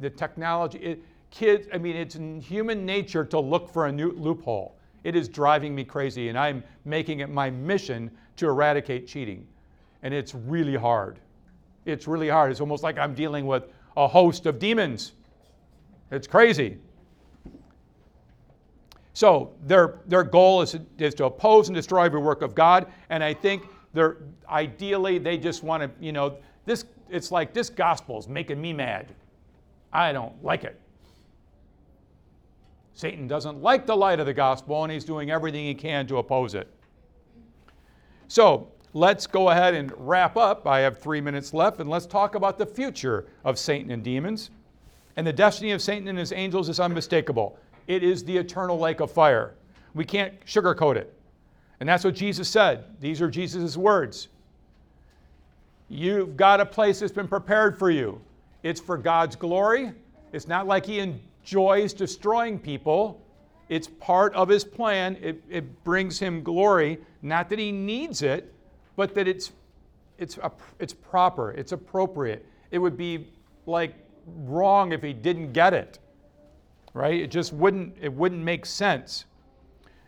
[0.00, 0.78] the technology.
[0.78, 2.16] It, kids, I mean, it's
[2.46, 4.76] human nature to look for a new loophole.
[5.04, 9.46] It is driving me crazy, and I'm making it my mission to eradicate cheating.
[10.02, 11.18] And it's really hard.
[11.86, 12.50] It's really hard.
[12.50, 13.64] It's almost like I'm dealing with
[13.96, 15.12] a host of demons.
[16.10, 16.78] It's crazy.
[19.14, 22.86] So their, their goal is, is to oppose and destroy every work of God.
[23.10, 24.18] And I think they're
[24.48, 28.72] ideally they just want to, you know, this it's like this gospel is making me
[28.72, 29.14] mad.
[29.92, 30.80] I don't like it.
[32.94, 36.16] Satan doesn't like the light of the gospel, and he's doing everything he can to
[36.16, 36.68] oppose it.
[38.26, 40.66] So let's go ahead and wrap up.
[40.66, 44.50] I have three minutes left, and let's talk about the future of Satan and demons.
[45.16, 47.58] And the destiny of Satan and his angels is unmistakable.
[47.86, 49.54] It is the eternal lake of fire.
[49.94, 51.12] We can't sugarcoat it.
[51.80, 52.84] And that's what Jesus said.
[53.00, 54.28] These are Jesus' words.
[55.88, 58.20] You've got a place that's been prepared for you.
[58.62, 59.92] It's for God's glory.
[60.32, 63.24] It's not like He enjoys destroying people,
[63.68, 65.16] it's part of His plan.
[65.20, 66.98] It, it brings Him glory.
[67.22, 68.54] Not that He needs it,
[68.96, 69.52] but that it's,
[70.18, 70.38] it's,
[70.78, 72.46] it's proper, it's appropriate.
[72.70, 73.28] It would be
[73.66, 73.94] like
[74.26, 75.98] wrong if He didn't get it
[76.98, 77.20] right?
[77.20, 79.24] It just wouldn't, it wouldn't make sense.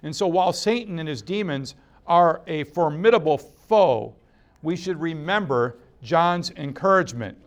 [0.03, 1.75] And so while Satan and his demons
[2.07, 4.15] are a formidable foe,
[4.63, 7.39] we should remember John's encouragement.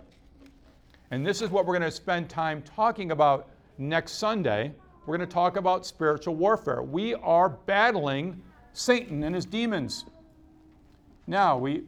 [1.13, 3.47] And this is what we're going to spend time talking about
[3.77, 4.73] next Sunday.
[5.05, 6.81] We're going to talk about spiritual warfare.
[6.81, 8.41] We are battling
[8.71, 10.05] Satan and his demons.
[11.27, 11.83] Now, we,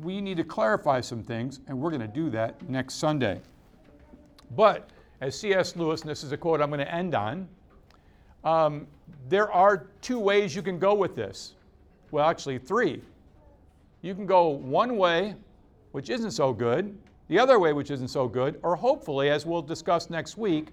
[0.00, 3.40] we need to clarify some things, and we're going to do that next Sunday.
[4.54, 5.74] But as C.S.
[5.74, 7.48] Lewis, and this is a quote I'm going to end on,
[8.44, 8.86] um,
[9.28, 11.56] there are two ways you can go with this.
[12.12, 13.02] Well, actually, three.
[14.02, 15.34] You can go one way,
[15.90, 16.96] which isn't so good,
[17.28, 20.68] the other way, which isn't so good, or hopefully, as we'll discuss next week,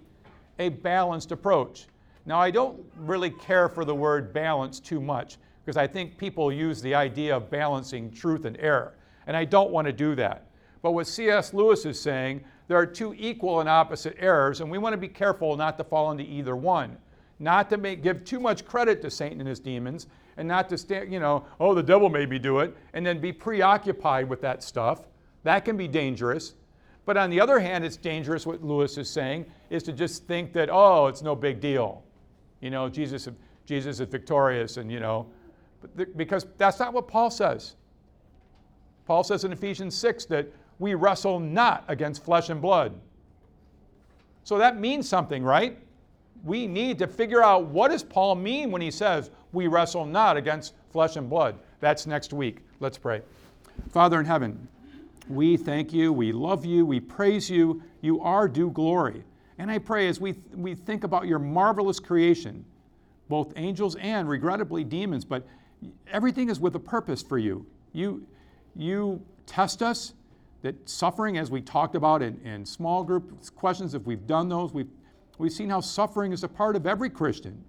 [0.60, 1.88] a balanced approach.
[2.26, 6.52] Now, I don't really care for the word balance too much because I think people
[6.52, 8.96] use the idea of balancing truth and error,
[9.28, 10.48] and I don't want to do that.
[10.82, 11.54] But what C.S.
[11.54, 15.08] Lewis is saying, there are two equal and opposite errors, and we want to be
[15.08, 16.98] careful not to fall into either one.
[17.40, 20.78] Not to make, give too much credit to Satan and his demons, and not to
[20.78, 24.42] stand, you know, oh, the devil made me do it, and then be preoccupied with
[24.42, 25.02] that stuff.
[25.46, 26.56] That can be dangerous.
[27.06, 30.52] But on the other hand, it's dangerous, what Lewis is saying, is to just think
[30.54, 32.04] that, oh, it's no big deal.
[32.62, 33.30] You know, Jesus,
[33.68, 35.28] Jesus is victorious, and, you know,
[36.18, 37.76] because that's not what Paul says.
[39.06, 40.48] Paul says in Ephesians 6 that
[40.80, 43.00] we wrestle not against flesh and blood.
[44.44, 45.78] So that means something, right?
[46.44, 50.38] We need to figure out what does Paul mean when he says we wrestle not
[50.38, 51.60] against flesh and blood.
[51.82, 52.62] That's next week.
[52.80, 53.22] Let's pray.
[53.92, 54.68] Father in heaven,
[55.28, 57.82] We thank you, we love you, we praise you.
[58.02, 59.24] You are due glory.
[59.58, 62.66] And I pray as we, we think about your marvelous creation,
[63.30, 65.48] both angels and regrettably demons, but
[66.12, 67.66] everything is with a purpose for you.
[67.94, 68.28] You,
[68.76, 70.14] you test us,
[70.62, 74.74] that suffering, as we talked about in, in small group questions, if we've done those,
[74.74, 74.90] we've,
[75.38, 77.64] we've seen how suffering is a part of every Christian.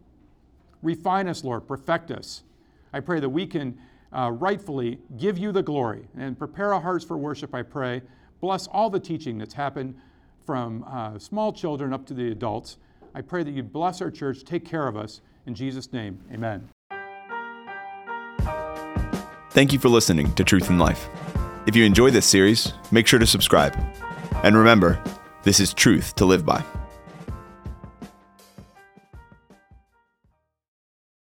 [0.82, 2.42] Refine us, Lord, perfect us.
[2.94, 3.78] I pray that we can
[4.12, 8.02] uh, rightfully give you the glory and prepare our hearts for worship, I pray.
[8.40, 9.94] Bless all the teaching that's happened
[10.44, 12.78] from uh, small children up to the adults.
[13.14, 15.20] I pray that you bless our church, take care of us.
[15.46, 16.68] In Jesus' name, amen.
[19.50, 21.08] Thank you for listening to Truth in Life.
[21.66, 23.76] If you enjoy this series, make sure to subscribe.
[24.42, 25.02] And remember,
[25.44, 26.62] this is truth to live by.